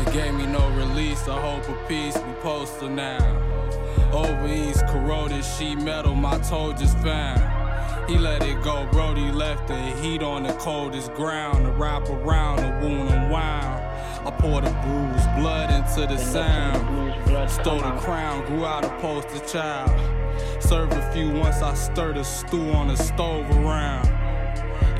It 0.00 0.12
gave 0.12 0.34
me 0.34 0.46
no 0.46 0.68
release, 0.70 1.28
a 1.28 1.32
hope 1.34 1.68
of 1.68 1.88
peace, 1.88 2.16
we 2.16 2.32
poster 2.42 2.88
now. 2.88 3.18
Over 4.12 4.48
east, 4.48 4.84
corroded 4.88 5.44
sheet 5.44 5.76
metal, 5.76 6.16
my 6.16 6.38
toe 6.38 6.72
just 6.72 6.98
found. 6.98 7.49
He 8.10 8.18
let 8.18 8.42
it 8.42 8.60
go, 8.60 8.88
Brody 8.90 9.30
left 9.30 9.68
the 9.68 9.80
heat 10.02 10.20
on 10.20 10.42
the 10.42 10.52
coldest 10.54 11.14
ground. 11.14 11.64
To 11.64 11.70
wrap 11.70 12.08
around, 12.10 12.56
the 12.56 12.84
wound 12.84 13.08
unwound. 13.08 14.26
I 14.26 14.32
poured 14.36 14.64
the 14.64 14.70
bruise, 14.70 15.26
blood 15.38 15.70
into 15.70 16.12
the 16.12 16.18
sound. 16.18 16.80
Stole 17.48 17.78
the 17.78 17.96
crown, 18.00 18.44
grew 18.46 18.64
out 18.64 18.84
a 18.84 18.88
poster 18.98 19.38
child. 19.46 19.92
Served 20.60 20.92
a 20.94 21.12
few 21.12 21.30
once 21.30 21.62
I 21.62 21.72
stirred 21.74 22.16
a 22.16 22.24
stew 22.24 22.72
on 22.72 22.88
the 22.88 22.96
stove 22.96 23.48
around. 23.52 24.19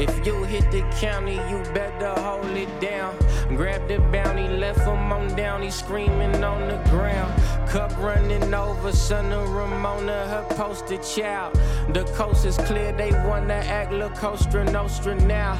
If 0.00 0.27
you 0.27 0.45
hit 0.45 0.70
the 0.70 0.80
county, 0.98 1.34
you 1.50 1.62
better 1.74 2.18
hold 2.22 2.56
it 2.56 2.80
down. 2.80 3.14
Grab 3.54 3.86
the 3.86 3.98
bounty, 4.10 4.48
left 4.48 4.80
him 4.80 5.12
on 5.12 5.36
down, 5.36 5.60
he 5.60 5.70
screaming 5.70 6.42
on 6.42 6.68
the 6.68 6.78
ground. 6.88 7.30
Cup 7.68 7.95
running 7.98 8.55
over, 8.55 8.92
son 8.92 9.30
of 9.30 9.50
Ramona, 9.50 10.27
her 10.28 10.46
poster 10.56 10.96
child. 10.96 11.52
The 11.92 12.05
coast 12.16 12.46
is 12.46 12.56
clear, 12.56 12.92
they 12.92 13.10
wanna 13.28 13.60
act 13.80 13.92
La 13.92 14.08
Costa 14.08 14.64
Nostra 14.72 15.14
now. 15.16 15.56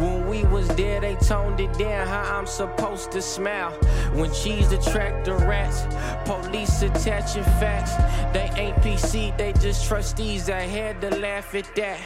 When 0.00 0.26
we 0.26 0.42
was 0.46 0.66
there, 0.74 1.00
they 1.00 1.14
toned 1.14 1.60
it 1.60 1.72
down, 1.78 2.08
how 2.08 2.36
I'm 2.36 2.48
supposed 2.48 3.12
to 3.12 3.22
smile. 3.22 3.70
When 4.12 4.32
cheese 4.32 4.72
attract 4.72 5.26
the 5.26 5.34
rats, 5.34 5.86
police 6.24 6.82
attaching 6.82 7.44
facts. 7.60 7.94
They 8.32 8.50
ain't 8.60 8.76
PC, 8.78 9.36
they 9.38 9.52
just 9.52 9.86
trustees. 9.86 10.50
I 10.50 10.62
had 10.62 11.00
to 11.02 11.10
laugh 11.10 11.54
at 11.54 11.72
that. 11.76 12.00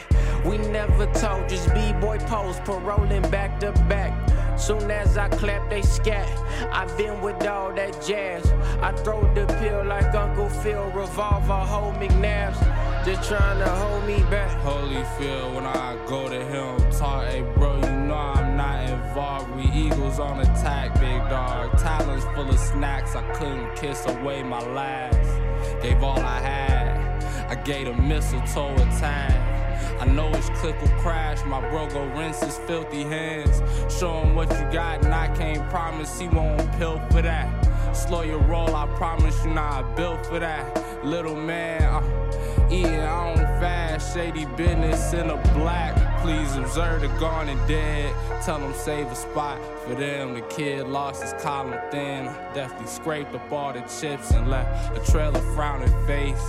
We 0.45 0.57
never 0.57 1.05
told, 1.13 1.49
just 1.49 1.73
B-boy 1.73 2.19
pose, 2.19 2.59
paroling 2.61 3.29
back 3.29 3.59
to 3.59 3.71
back. 3.89 4.13
Soon 4.59 4.91
as 4.91 5.17
I 5.17 5.29
clap, 5.29 5.69
they 5.69 5.81
scat. 5.81 6.27
I 6.71 6.85
been 6.97 7.21
with 7.21 7.45
all 7.47 7.73
that 7.73 8.05
jazz. 8.05 8.45
I 8.81 8.91
throw 8.91 9.21
the 9.33 9.45
pill 9.59 9.85
like 9.85 10.13
Uncle 10.13 10.49
Phil, 10.49 10.85
revolver, 10.91 11.53
hold 11.53 11.95
McNabs. 11.95 12.59
Just 13.05 13.29
trying 13.29 13.59
to 13.59 13.69
hold 13.69 14.05
me 14.05 14.19
back. 14.29 14.51
Holy 14.61 14.95
Holyfield, 14.95 15.55
when 15.55 15.65
I 15.65 15.97
go 16.07 16.27
to 16.27 16.43
him, 16.43 16.91
talk, 16.91 17.27
hey 17.27 17.41
bro, 17.55 17.77
you 17.77 17.91
know 17.91 18.15
I'm 18.15 18.57
not 18.57 18.89
involved. 18.89 19.55
We 19.55 19.63
eagles 19.71 20.19
on 20.19 20.41
attack, 20.41 20.93
big 20.99 21.19
dog. 21.29 21.77
Talons 21.79 22.23
full 22.35 22.49
of 22.49 22.59
snacks, 22.59 23.15
I 23.15 23.23
couldn't 23.33 23.75
kiss 23.75 24.05
away 24.07 24.43
my 24.43 24.61
last. 24.73 25.81
Gave 25.81 26.03
all 26.03 26.19
I 26.19 26.39
had, 26.39 27.23
I 27.49 27.55
gave 27.55 27.87
a 27.87 27.93
mistletoe 27.93 28.73
a 28.75 28.85
time. 28.99 29.48
I 29.99 30.05
know 30.05 30.29
his 30.29 30.49
click 30.51 30.79
will 30.81 30.87
crash, 31.01 31.43
my 31.45 31.59
bro 31.69 31.87
go 31.89 32.05
rinse 32.17 32.41
his 32.41 32.57
filthy 32.59 33.03
hands. 33.03 33.61
Show 33.93 34.21
him 34.21 34.33
what 34.33 34.49
you 34.51 34.65
got, 34.71 35.03
and 35.03 35.13
I 35.13 35.27
can't 35.35 35.69
promise 35.69 36.17
he 36.17 36.29
won't 36.29 36.71
pill 36.77 37.01
for 37.11 37.21
that. 37.21 37.95
Slow 37.95 38.21
your 38.21 38.39
roll, 38.39 38.75
I 38.75 38.87
promise 38.95 39.43
you 39.43 39.51
not 39.51 39.97
built 39.97 40.25
for 40.25 40.39
that. 40.39 41.05
Little 41.05 41.35
man, 41.35 41.81
uh, 41.83 42.38
eating 42.71 42.99
on 42.99 43.35
fast, 43.59 44.13
shady 44.13 44.45
business 44.45 45.13
in 45.13 45.29
a 45.29 45.37
black. 45.53 45.95
Please 46.21 46.55
observe 46.55 47.01
the 47.01 47.07
gone 47.19 47.49
and 47.49 47.67
dead. 47.67 48.13
Tell 48.43 48.59
them 48.59 48.73
save 48.73 49.07
a 49.07 49.15
spot 49.15 49.59
for 49.83 49.95
them. 49.95 50.33
The 50.33 50.41
kid 50.41 50.87
lost 50.87 51.23
his 51.23 51.33
column 51.41 51.79
thin. 51.91 52.25
Definitely 52.53 52.87
scraped 52.87 53.33
up 53.33 53.51
all 53.51 53.73
the 53.73 53.81
chips 53.81 54.31
and 54.31 54.49
left 54.49 54.95
a 54.97 55.11
trail 55.11 55.35
of 55.35 55.55
frowning 55.55 55.93
face 56.05 56.43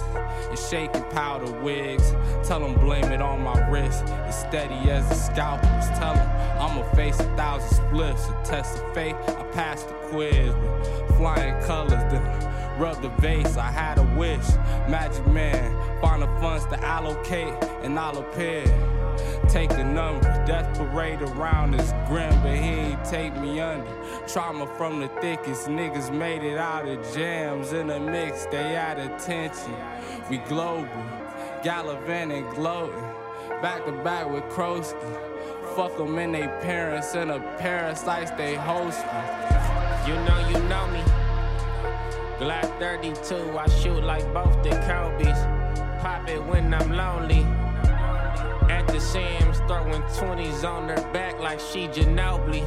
and 0.49 0.59
shaking 0.59 1.05
powder 1.11 1.51
wigs. 1.61 2.13
Tell 2.43 2.61
them 2.61 2.75
blame 2.75 3.13
it 3.13 3.23
on 3.23 3.43
my 3.43 3.69
wrist. 3.69 4.05
As 4.05 4.39
steady 4.39 4.91
as 4.91 5.09
the 5.09 5.15
scalpels. 5.15 5.89
Tell 5.99 6.15
them 6.15 6.29
I'ma 6.61 6.83
face 6.95 7.19
a 7.21 7.37
thousand 7.37 7.77
splits. 7.77 8.29
A 8.29 8.41
test 8.45 8.83
of 8.83 8.95
faith, 8.95 9.17
I 9.29 9.45
passed 9.53 9.89
the 9.89 9.95
quiz 9.95 10.55
with 10.55 11.17
flying 11.17 11.63
colors. 11.65 11.91
Then 12.13 12.23
rub 12.81 13.03
the 13.03 13.11
vase, 13.21 13.59
I 13.59 13.71
had 13.71 13.99
a 13.99 14.03
wish. 14.17 14.49
Magic 14.89 15.27
man, 15.27 16.01
find 16.01 16.23
the 16.23 16.27
funds 16.41 16.65
to 16.67 16.81
allocate 16.83 17.53
and 17.83 17.99
I'll 17.99 18.19
appear. 18.19 18.65
Take 19.51 19.71
a 19.73 19.85
number, 19.85 20.23
death 20.47 20.79
parade 20.79 21.21
around 21.21 21.75
is 21.75 21.93
grim, 22.09 22.33
but 22.43 22.55
he 22.55 22.71
ain't 22.71 23.05
take 23.05 23.37
me 23.37 23.61
under. 23.61 23.87
Trauma 24.27 24.67
from 24.79 25.01
the 25.01 25.09
thickest, 25.21 25.67
niggas 25.69 26.11
made 26.11 26.43
it 26.43 26.57
out 26.57 26.89
of 26.89 27.15
jams. 27.15 27.75
In 27.75 27.89
the 27.89 28.01
mix, 28.01 28.47
they 28.47 28.77
out 28.77 28.99
attention. 28.99 29.77
We 30.31 30.39
global, 30.39 30.89
gallivanting, 31.63 32.49
gloating. 32.55 33.05
Back 33.61 33.85
to 33.85 33.93
back 33.93 34.31
with 34.31 34.45
Krosky. 34.45 34.97
Fuck 35.77 35.99
them 35.99 36.19
and 36.19 36.35
they 36.35 36.47
parents 36.63 37.15
and 37.15 37.31
the 37.31 37.41
parasites 37.59 38.31
they 38.33 38.55
host 38.55 39.05
me. 39.05 40.09
You 40.09 40.15
know, 40.25 40.49
you 40.49 40.69
know. 40.69 40.90
Glock 42.41 42.79
32, 42.79 43.59
I 43.59 43.69
shoot 43.69 44.03
like 44.03 44.25
both 44.33 44.63
the 44.63 44.71
Kobe's. 44.89 45.39
Pop 46.01 46.27
it 46.27 46.43
when 46.43 46.73
I'm 46.73 46.91
lonely. 46.91 47.43
At 48.73 48.87
the 48.87 48.99
Sam's, 48.99 49.59
throwing 49.69 50.01
20s 50.17 50.65
on 50.65 50.89
her 50.89 51.13
back 51.13 51.39
like 51.39 51.61
she 51.61 51.87
Ginobili. 51.89 52.63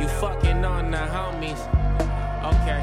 You 0.00 0.06
fucking 0.20 0.64
on 0.64 0.92
the 0.92 0.98
homies. 0.98 1.58
Okay. 2.54 2.82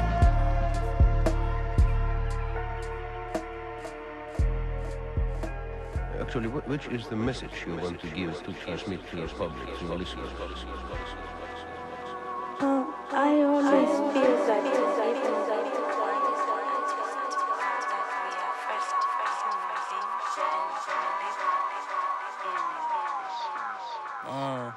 Actually, 6.20 6.48
which 6.48 6.88
is 6.88 7.06
the 7.06 7.16
message 7.16 7.64
you 7.66 7.76
want 7.76 7.98
to 8.02 8.06
give 8.08 8.42
to 8.42 8.52
transmit 8.52 9.00
to 9.08 9.16
the 9.16 9.28
public, 9.28 9.78
to 9.78 9.86
the 9.86 9.94
listeners? 9.94 10.28
Uh, 12.60 12.84
I 13.12 13.40
always 13.40 14.12
feel 14.12 14.46
that 14.46 14.84
Uh, 24.26 24.72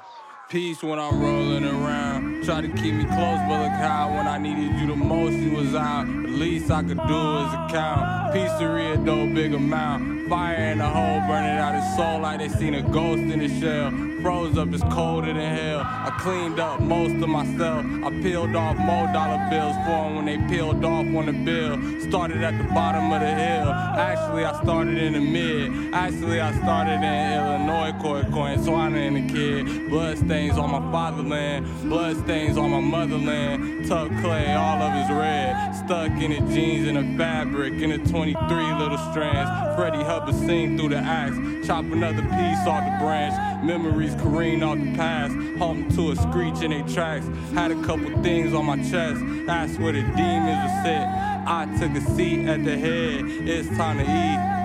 peace 0.50 0.82
when 0.82 0.98
I'm 0.98 1.20
rolling 1.20 1.64
around. 1.64 2.44
Try 2.44 2.60
to 2.60 2.68
keep 2.68 2.94
me 2.94 3.04
close, 3.04 3.40
but 3.48 3.62
look 3.62 3.72
how 3.72 4.12
when 4.14 4.26
I 4.26 4.36
needed 4.36 4.78
you 4.78 4.86
the 4.88 4.96
most, 4.96 5.34
you 5.34 5.52
was 5.52 5.74
out. 5.74 6.06
The 6.06 6.28
least 6.28 6.70
I 6.70 6.82
could 6.82 6.98
do 6.98 7.38
is 7.38 7.52
account. 7.54 8.34
Pizzeria 8.34 9.02
dough, 9.04 9.32
big 9.34 9.54
amount. 9.54 10.28
Fire 10.28 10.72
in 10.72 10.78
the 10.78 10.86
hole, 10.88 11.20
burning 11.20 11.58
out 11.58 11.74
his 11.74 11.96
soul 11.96 12.20
like 12.20 12.40
they 12.40 12.48
seen 12.48 12.74
a 12.74 12.82
ghost 12.82 13.22
in 13.22 13.38
the 13.38 13.48
shell. 13.60 14.07
Froze 14.22 14.58
up, 14.58 14.72
it's 14.72 14.82
colder 14.94 15.32
than 15.32 15.36
hell. 15.36 15.80
I 15.80 16.10
cleaned 16.18 16.58
up 16.58 16.80
most 16.80 17.14
of 17.22 17.28
myself. 17.28 17.84
I 18.04 18.10
peeled 18.20 18.56
off 18.56 18.76
more 18.76 19.06
dollar 19.12 19.38
bills 19.48 19.76
for 19.84 20.06
'em 20.06 20.16
when 20.16 20.24
they 20.26 20.38
peeled 20.48 20.84
off 20.84 21.06
on 21.14 21.26
the 21.26 21.32
bill. 21.32 21.78
Started 22.00 22.42
at 22.42 22.58
the 22.58 22.64
bottom 22.74 23.12
of 23.12 23.20
the 23.20 23.32
hill. 23.32 23.68
Actually, 23.70 24.44
I 24.44 24.52
started 24.62 24.98
in 24.98 25.12
the 25.12 25.20
mid. 25.20 25.94
Actually, 25.94 26.40
I 26.40 26.52
started 26.62 27.00
in 27.02 27.32
Illinois, 27.38 27.92
court 28.00 28.30
coin, 28.32 28.58
so 28.64 28.74
and 28.74 29.16
a 29.16 29.32
kid. 29.32 29.88
Blood 29.88 30.18
stains 30.18 30.56
on 30.56 30.70
my 30.70 30.92
fatherland, 30.92 31.66
blood 31.84 32.16
stains 32.24 32.56
on 32.56 32.70
my 32.70 32.80
motherland. 32.80 33.86
Tuck 33.86 34.08
clay, 34.20 34.54
all 34.54 34.80
of 34.82 34.94
it's 34.94 35.10
red. 35.10 35.74
Stuck 35.74 36.10
in 36.20 36.30
the 36.30 36.54
jeans 36.54 36.88
and 36.88 36.96
the 36.96 37.18
fabric, 37.18 37.74
in 37.74 37.90
the 37.90 37.98
23 37.98 38.72
little 38.74 38.98
strands. 39.10 39.50
Freddie 39.76 40.02
Hubbard 40.02 40.34
sing 40.34 40.76
through 40.76 40.90
the 40.90 40.98
axe, 40.98 41.36
chop 41.66 41.84
another 41.84 42.22
piece 42.22 42.66
off 42.66 42.84
the 42.84 43.04
branch. 43.04 43.34
Memories 43.62 44.07
careen 44.16 44.62
off 44.62 44.78
the 44.78 44.94
past, 44.94 45.34
home 45.58 45.88
to 45.96 46.12
a 46.12 46.16
screech 46.16 46.62
in 46.62 46.70
their 46.70 46.86
tracks. 46.88 47.26
Had 47.54 47.70
a 47.70 47.82
couple 47.82 48.10
things 48.22 48.54
on 48.54 48.66
my 48.66 48.76
chest, 48.76 49.20
that's 49.46 49.78
where 49.78 49.92
the 49.92 50.02
demons 50.02 50.62
were 50.64 50.82
sit. 50.82 51.06
I 51.50 51.66
took 51.78 51.92
a 51.96 52.00
seat 52.14 52.46
at 52.46 52.64
the 52.64 52.76
head, 52.76 53.24
it's 53.48 53.68
time 53.76 53.98
to 53.98 54.04
eat. 54.04 54.58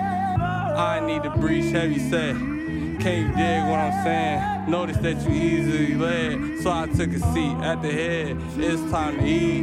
I 0.76 1.00
need 1.06 1.22
to 1.22 1.30
breach 1.30 1.72
heavy 1.72 1.98
set. 1.98 2.34
Can 3.00 3.28
you 3.28 3.28
dig 3.36 3.62
what 3.68 3.78
I'm 3.78 4.04
saying? 4.04 4.70
Notice 4.70 4.96
that 4.98 5.20
you 5.28 5.34
easily 5.34 5.94
led, 5.94 6.60
so 6.60 6.70
I 6.70 6.86
took 6.86 7.10
a 7.10 7.18
seat 7.32 7.56
at 7.62 7.82
the 7.82 7.92
head. 7.92 8.36
It's 8.56 8.82
time 8.90 9.18
to 9.18 9.24
eat. 9.24 9.60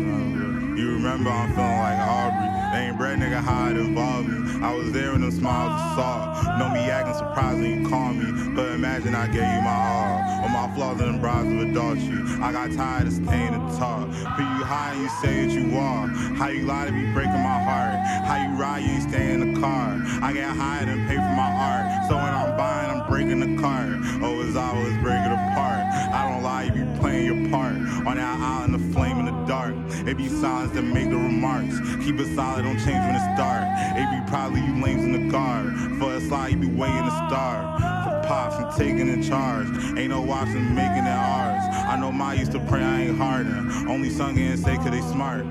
You 0.78 0.94
remember 0.94 1.30
I'm 1.30 1.54
feeling 1.54 1.78
like 1.78 2.00
Aubrey. 2.00 2.80
Ain't 2.80 2.98
bread 2.98 3.20
nigga 3.20 3.42
how 3.42 3.70
it 3.70 3.78
involved 3.78 4.30
me. 4.30 4.51
I 4.62 4.74
was 4.76 4.92
there 4.92 5.12
when 5.12 5.22
them 5.22 5.32
smiles 5.32 5.74
was 5.74 5.96
saw. 5.96 6.58
Know 6.60 6.70
me 6.70 6.82
acting 6.90 7.16
surprised 7.16 7.60
when 7.60 7.82
you 7.82 7.90
call 7.90 8.14
me. 8.14 8.54
But 8.56 8.72
imagine 8.74 9.16
I 9.16 9.26
gave 9.26 9.42
you 9.42 9.62
my 9.62 9.74
all. 9.74 10.44
With 10.44 10.52
my 10.52 10.72
flaws 10.76 11.02
and 11.02 11.20
brides 11.20 11.52
of 11.52 11.60
adultery. 11.70 12.22
I 12.42 12.52
got 12.52 12.72
tired 12.72 13.08
of 13.08 13.14
staying 13.14 13.54
to 13.54 13.78
talk. 13.78 14.08
But 14.08 14.46
you 14.46 14.64
high 14.64 14.94
and 14.94 15.02
you 15.02 15.10
say 15.22 15.46
that 15.46 15.54
you 15.54 15.78
are. 15.78 16.08
How 16.38 16.50
you 16.50 16.66
lie 16.66 16.86
to 16.86 16.92
me 16.92 17.12
breaking 17.14 17.42
my 17.42 17.60
heart. 17.64 17.98
How 18.26 18.38
you 18.38 18.60
ride 18.60 18.84
you 18.84 19.02
stay 19.02 19.34
in 19.34 19.54
the 19.54 19.60
car. 19.60 19.98
I 20.22 20.32
get 20.34 20.56
high 20.56 20.80
and 20.80 21.08
pay 21.10 21.16
for 21.16 21.36
my 21.36 21.50
art. 21.50 22.08
So 22.08 22.16
when 22.16 22.34
I'm 22.34 22.56
buying, 22.56 22.92
I'm 22.92 23.10
breaking 23.10 23.40
the 23.40 23.62
cart. 23.62 23.90
Oh, 24.22 24.42
I 24.42 24.74
was 24.74 24.94
breaking 25.02 25.32
apart. 25.32 25.86
I 26.14 26.30
don't 26.30 26.44
lie, 26.44 26.64
you 26.64 26.72
be 26.72 27.00
playing 27.00 27.26
your 27.26 27.50
part. 27.50 27.76
On 28.06 28.18
that 28.18 28.40
island 28.40 28.76
of 28.76 28.94
flame 28.94 29.20
dark. 29.52 29.76
It 30.08 30.16
be 30.16 30.30
silence 30.30 30.72
that 30.72 30.82
make 30.82 31.10
the 31.10 31.18
remarks. 31.18 31.78
Keep 32.06 32.22
it 32.22 32.34
solid, 32.36 32.64
don't 32.64 32.78
change 32.78 33.04
when 33.04 33.16
it's 33.16 33.38
dark. 33.38 33.68
It 34.00 34.08
be 34.10 34.32
probably 34.32 34.62
you 34.62 34.82
lames 34.82 35.04
in 35.04 35.12
the 35.12 35.30
guard. 35.30 35.74
For 36.00 36.14
a 36.14 36.22
slide, 36.22 36.54
you 36.54 36.58
be 36.58 36.68
waiting 36.68 37.04
to 37.04 37.12
start. 37.28 37.82
For 38.06 38.28
pops, 38.30 38.56
I'm 38.56 38.72
taking 38.80 39.10
in 39.10 39.22
charge. 39.22 39.68
Ain't 39.98 40.12
no 40.12 40.22
watching 40.22 40.74
making 40.74 41.04
it 41.04 41.20
ours. 41.36 41.64
I 41.70 41.98
know 42.00 42.14
my 42.14 42.36
used 42.36 42.54
to 42.54 42.62
pray 42.62 42.82
I 42.82 43.02
ain't 43.02 43.18
harder. 43.18 43.60
Only 43.90 44.10
sung 44.10 44.40
and 44.40 44.58
say 44.58 44.78
cause 44.78 44.92
they 44.92 45.02
smart. 45.02 45.44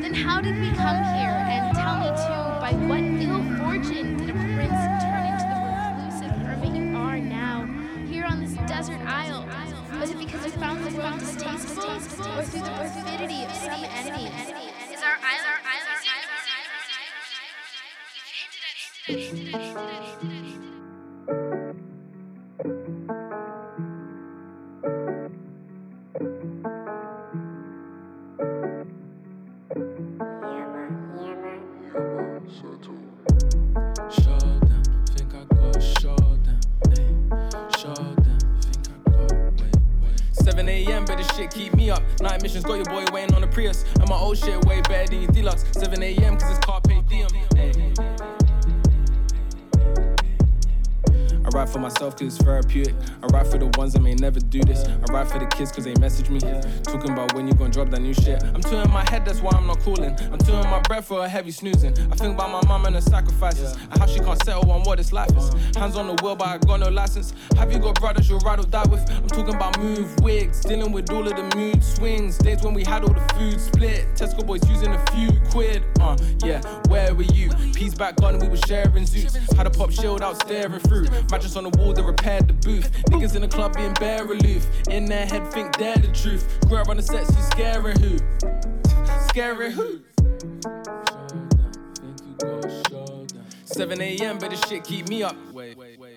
Then 0.00 0.14
how 0.14 0.40
did 0.40 0.58
we 0.58 0.70
come 0.70 1.04
here? 1.12 1.36
And 1.52 1.76
tell 1.76 1.98
me 2.00 2.08
too, 2.24 2.44
by 2.58 2.72
what 2.88 3.02
ill 3.20 3.42
fortune 3.58 4.15
desert 8.76 9.00
isle? 9.06 9.48
Was 9.98 10.10
it 10.10 10.18
because 10.18 10.44
you 10.44 10.52
found 10.52 10.84
the 10.84 10.94
world 10.98 11.18
distasteful, 11.18 11.88
or 12.38 12.44
through 12.44 12.60
the 12.60 12.68
perfidy 12.76 13.44
of 13.44 13.52
some 13.52 13.82
enemy? 13.82 14.28
Is 14.92 15.02
our 15.02 15.16
island 15.22 15.46
our 15.48 15.60
island 20.20 20.35
but 41.06 41.18
this 41.18 41.28
shit 41.36 41.50
keep 41.50 41.74
me 41.74 41.90
up. 41.90 42.02
Night 42.20 42.42
missions 42.42 42.64
got 42.64 42.74
your 42.74 42.84
boy 42.84 43.04
weighing 43.12 43.32
on 43.34 43.40
the 43.40 43.46
Prius. 43.46 43.84
And 44.00 44.08
my 44.08 44.16
old 44.16 44.38
shit 44.38 44.64
way 44.64 44.80
better 44.82 45.08
than 45.10 45.22
your 45.22 45.32
deluxe. 45.32 45.64
7 45.72 46.02
a.m. 46.02 46.36
cause 46.36 46.50
it's 46.50 46.66
carpe 46.66 46.88
diem. 47.08 47.28
ayy. 47.56 48.15
I 51.46 51.48
ride 51.50 51.68
for 51.68 51.78
myself 51.78 52.16
cause 52.16 52.34
it's 52.34 52.38
therapeutic. 52.38 52.94
I 53.22 53.26
ride 53.26 53.46
for 53.46 53.56
the 53.56 53.66
ones 53.78 53.92
that 53.92 54.00
may 54.00 54.14
never 54.14 54.40
do 54.40 54.60
this. 54.62 54.84
I 54.84 55.12
ride 55.12 55.28
for 55.30 55.38
the 55.38 55.46
kids 55.46 55.70
cause 55.70 55.84
they 55.84 55.94
message 55.94 56.28
me. 56.28 56.40
Talking 56.82 57.12
about 57.12 57.34
when 57.34 57.46
you 57.46 57.54
gon' 57.54 57.70
drop 57.70 57.88
that 57.90 58.00
new 58.00 58.14
shit. 58.14 58.42
I'm 58.42 58.60
two 58.60 58.76
in 58.76 58.90
my 58.90 59.08
head, 59.08 59.24
that's 59.24 59.40
why 59.40 59.52
I'm 59.54 59.66
not 59.66 59.78
cooling. 59.80 60.16
I'm 60.32 60.38
two 60.38 60.54
in 60.54 60.64
my 60.68 60.80
breath 60.80 61.06
for 61.06 61.24
a 61.24 61.28
heavy 61.28 61.52
snoozing. 61.52 61.92
I 62.10 62.16
think 62.16 62.34
about 62.34 62.50
my 62.50 62.68
mom 62.68 62.86
and 62.86 62.96
her 62.96 63.00
sacrifices. 63.00 63.76
And 63.76 63.98
how 63.98 64.06
she 64.06 64.18
can't 64.18 64.42
settle 64.44 64.70
on 64.72 64.82
what 64.82 64.98
this 64.98 65.12
life 65.12 65.30
is. 65.36 65.50
Hands 65.76 65.94
on 65.94 66.08
the 66.08 66.20
wheel, 66.20 66.34
but 66.34 66.48
I 66.48 66.58
got 66.58 66.80
no 66.80 66.88
license. 66.88 67.32
Have 67.56 67.72
you 67.72 67.78
got 67.78 68.00
brothers 68.00 68.28
you'll 68.28 68.40
ride 68.40 68.58
or 68.58 68.64
die 68.64 68.86
with? 68.90 69.08
I'm 69.08 69.28
talking 69.28 69.54
about 69.54 69.78
move 69.78 70.18
wigs, 70.20 70.62
dealing 70.62 70.90
with 70.90 71.12
all 71.12 71.26
of 71.28 71.36
the 71.36 71.56
mood 71.56 71.82
swings. 71.84 72.38
Days 72.38 72.62
when 72.62 72.74
we 72.74 72.82
had 72.82 73.04
all 73.04 73.14
the 73.14 73.34
food 73.34 73.60
split. 73.60 74.04
Tesco 74.16 74.44
boys 74.44 74.68
using 74.68 74.92
a 74.92 75.06
few 75.12 75.30
quid. 75.52 75.84
Uh, 76.00 76.16
yeah, 76.44 76.60
where 76.88 77.14
were 77.14 77.22
you? 77.22 77.50
Peace 77.72 77.94
back 77.94 78.20
on, 78.22 78.38
we 78.40 78.48
were 78.48 78.56
sharing 78.66 79.04
zoots. 79.04 79.52
Had 79.56 79.68
a 79.68 79.70
pop 79.70 79.92
shield 79.92 80.22
out 80.22 80.40
staring 80.42 80.80
through. 80.80 81.06
On 81.54 81.62
the 81.62 81.70
wall 81.78 81.92
that 81.92 82.02
repaired 82.02 82.48
the 82.48 82.54
booth. 82.54 82.90
Niggas 83.04 83.36
in 83.36 83.40
the 83.40 83.48
club 83.48 83.76
being 83.76 83.94
bare 83.94 84.24
aloof. 84.24 84.66
In 84.90 85.04
their 85.04 85.24
head, 85.24 85.50
think 85.52 85.78
they're 85.78 85.96
the 85.96 86.08
truth. 86.08 86.44
Grew 86.68 86.78
up 86.78 86.88
on 86.88 86.96
the 86.96 87.02
sets, 87.02 87.30
you 87.34 87.42
scaring 87.42 87.98
who? 88.00 88.18
Scaring 89.28 89.70
who? 89.70 90.00
7 93.64 94.00
a.m. 94.00 94.38
but 94.38 94.50
this 94.50 94.60
shit 94.68 94.82
keep 94.84 95.08
me 95.08 95.22
up. 95.22 95.36
Wait, 95.52 95.78
wait, 95.78 95.98
wait. 96.00 96.15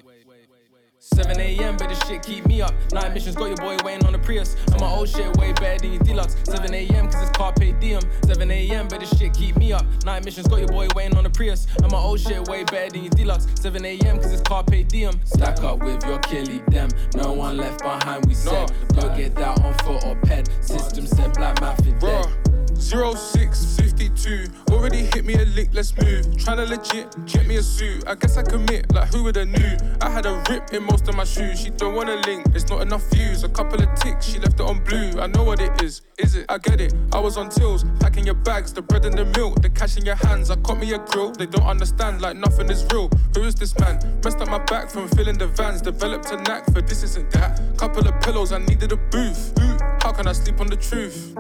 7 1.16 1.40
a.m. 1.40 1.78
but 1.78 1.90
this 1.90 2.00
shit 2.08 2.24
keep 2.24 2.46
me 2.46 2.62
up. 2.62 2.74
Night 2.92 3.14
missions 3.14 3.36
got 3.36 3.48
your 3.48 3.58
boy 3.58 3.78
weighing 3.84 4.06
on 4.06 4.14
the 4.14 4.20
Prius. 4.20 4.56
And 4.72 4.80
my 4.82 4.90
old 4.90 5.10
shit 5.10 5.36
way 5.38 5.54
better 5.54 5.80
than 5.80 5.94
your 5.94 6.04
deluxe. 6.04 6.36
7 6.44 6.74
a.m. 6.74 7.06
cause 7.06 7.22
it's 7.22 7.38
carpe 7.38 7.80
diem. 7.80 8.02
7 8.26 8.52
a.m. 8.52 8.88
but 8.88 9.00
this 9.00 9.18
shit 9.18 9.34
keep 9.34 9.56
me 9.58 9.74
up. 9.74 9.86
Night 10.06 10.24
missions 10.26 10.48
got 10.48 10.60
your 10.60 10.68
boy 10.68 10.88
weighing 10.96 11.16
on 11.18 11.24
the 11.24 11.30
Prius. 11.30 11.68
And 11.82 11.92
my 11.92 11.98
old 11.98 12.20
shit 12.20 12.48
way 12.48 12.64
better 12.64 12.92
than 12.92 13.04
your 13.04 13.12
deluxe. 13.12 13.48
7 13.56 13.84
a.m. 13.86 14.18
cause 14.18 14.32
it's 14.32 14.42
carpe 14.42 14.88
diem. 14.88 15.20
Stack 15.26 15.64
up 15.64 15.80
with 15.80 16.04
your 16.06 16.20
killie 16.20 16.66
them. 16.72 16.90
No 17.16 17.34
one 17.34 17.58
left 17.58 17.82
behind, 17.82 18.26
we 18.26 18.34
said. 18.34 18.72
Go 18.96 19.14
get 19.16 19.36
that 19.36 19.60
on 19.62 19.74
foot 19.80 20.06
or 20.06 20.16
ped. 20.22 20.50
System 20.64 21.06
said 21.08 21.34
black 21.34 21.60
math 21.62 21.86
is 21.86 21.94
dead. 21.94 22.49
Bruh, 22.80 23.16
0652. 23.16 24.48
Already 24.74 25.04
hit 25.04 25.26
me 25.26 25.34
a 25.36 25.46
lick, 25.46 25.70
let's 25.74 25.96
move. 25.98 26.26
Tryna 26.38 26.70
legit, 26.70 27.14
get 27.26 27.46
me 27.46 27.58
a 27.58 27.62
suit. 27.62 28.08
I 28.08 28.16
guess 28.16 28.38
I 28.38 28.44
commit, 28.44 28.92
like 28.94 29.14
who 29.14 29.24
would've 29.24 29.48
knew? 29.48 29.78
I 30.02 30.10
had 30.10 30.26
a 30.26 30.42
rip 30.50 30.74
in 30.74 30.84
most 30.84 31.08
of 31.10 31.16
my 31.16 31.26
shoes. 31.26 31.60
She 31.60 31.72
don't 31.72 31.94
wanna 31.94 32.16
link, 32.26 32.46
it's 32.56 32.70
not 32.70 32.82
enough 32.82 33.04
views. 33.12 33.44
A 33.44 33.50
couple 33.50 33.82
of 33.82 33.94
ticks, 33.96 34.28
she 34.28 34.40
left 34.40 34.60
it 34.60 34.66
on 34.66 34.82
blue. 34.86 35.20
I 35.20 35.28
know 35.28 35.44
what 35.44 35.62
it 35.62 35.82
is, 35.84 36.02
is 36.18 36.36
it? 36.36 36.46
I 36.48 36.58
get 36.58 36.80
it. 36.80 36.94
I 37.12 37.20
was 37.20 37.36
on 37.38 37.50
tills, 37.50 37.84
packing 38.00 38.26
your 38.26 38.36
bags, 38.36 38.72
the 38.72 38.82
bread 38.82 39.06
and 39.06 39.18
the 39.18 39.26
milk, 39.26 39.62
the 39.62 39.70
cash 39.70 39.98
in 39.98 40.06
your 40.06 40.16
hands. 40.16 40.50
I 40.50 40.56
caught 40.56 40.80
me 40.80 40.94
a 40.94 41.00
grill, 41.00 41.32
they 41.32 41.48
don't 41.48 41.68
understand, 41.68 42.22
like 42.22 42.38
nothing 42.38 42.70
is 42.70 42.86
real. 42.92 43.10
Who 43.36 43.44
is 43.44 43.56
this 43.56 43.78
man? 43.78 44.00
Messed 44.24 44.40
up 44.40 44.48
my 44.48 44.60
back 44.60 44.90
from 44.90 45.10
filling 45.10 45.38
the 45.38 45.48
vans, 45.48 45.82
developed 45.82 46.32
a 46.32 46.38
knack 46.38 46.66
for 46.74 46.82
this 46.82 47.04
isn't 47.04 47.30
that. 47.32 47.62
Couple 47.78 48.08
of 48.08 48.20
pillows, 48.22 48.52
I 48.54 48.60
needed 48.60 48.94
a 48.94 48.98
booth. 48.98 49.54
How 50.02 50.12
can 50.14 50.28
I 50.28 50.32
sleep 50.32 50.60
on 50.62 50.68
the 50.68 50.78
truth? 50.78 51.36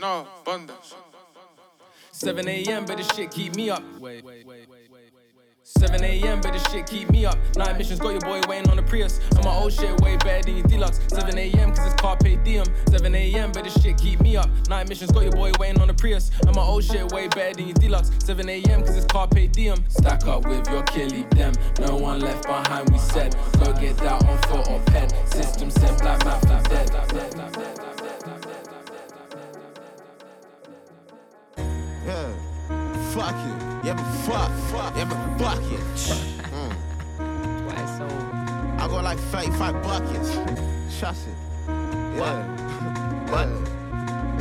No, 0.00 0.26
abundance. 0.42 0.94
7 2.12 2.48
a.m. 2.48 2.84
but 2.84 2.96
this 2.96 3.08
shit 3.08 3.30
keep 3.30 3.54
me 3.54 3.70
up. 3.70 3.82
Wait, 4.00 4.24
wait, 4.24 4.46
wait, 4.46 4.68
wait, 4.68 4.68
wait, 4.68 4.90
wait. 4.90 5.04
7 5.66 6.04
a.m. 6.04 6.40
but 6.42 6.52
this 6.52 6.62
shit 6.70 6.86
keep 6.86 7.10
me 7.10 7.24
up. 7.24 7.38
Night 7.56 7.78
missions 7.78 7.98
got 7.98 8.10
your 8.10 8.20
boy 8.20 8.40
weighing 8.48 8.68
on 8.68 8.76
the 8.76 8.82
Prius. 8.82 9.18
And 9.34 9.44
my 9.44 9.50
old 9.50 9.72
shit 9.72 9.98
way 10.02 10.16
better 10.18 10.42
than 10.42 10.58
your 10.58 10.66
deluxe. 10.66 11.00
7 11.08 11.36
a.m. 11.38 11.74
cause 11.74 11.86
it's 11.86 11.94
carpe 11.94 12.44
diem. 12.44 12.66
7 12.90 13.14
a.m. 13.14 13.50
but 13.50 13.64
this 13.64 13.82
shit 13.82 13.96
keep 13.96 14.20
me 14.20 14.36
up. 14.36 14.48
Night 14.68 14.88
missions 14.88 15.10
got 15.10 15.22
your 15.22 15.32
boy 15.32 15.52
weighing 15.58 15.80
on 15.80 15.88
the 15.88 15.94
Prius. 15.94 16.30
And 16.46 16.54
my 16.54 16.62
old 16.62 16.84
shit 16.84 17.10
way 17.12 17.28
better 17.28 17.54
than 17.54 17.68
your 17.68 17.74
deluxe. 17.74 18.10
7 18.18 18.48
a.m. 18.48 18.80
cause 18.84 18.96
it's 18.96 19.06
carpe 19.06 19.52
diem. 19.52 19.82
Stack 19.88 20.26
up 20.26 20.46
with 20.46 20.68
your 20.68 20.82
killie 20.84 21.28
them. 21.30 21.52
No 21.80 21.96
one 21.96 22.20
left 22.20 22.46
behind, 22.46 22.90
we 22.90 22.98
said. 22.98 23.34
Go 23.58 23.72
get 23.72 23.96
that 23.98 24.22
on 24.24 24.38
foot 24.48 24.68
or 24.70 24.80
ped. 24.86 25.12
System 25.32 25.70
said 25.70 25.98
black 26.00 26.24
math 26.24 26.50
fuck. 35.38 35.60
Yeah, 35.62 35.78
but 35.78 35.98
fuck 35.98 36.18
it. 36.18 36.52
Mm. 36.52 36.80
I 38.80 38.88
go 38.88 39.00
like 39.00 39.18
fake 39.18 39.52
five 39.54 39.82
buckets. 39.82 40.34
Trust 40.98 41.28
it. 41.28 41.34
Yeah. 41.68 42.46
What? 43.30 43.48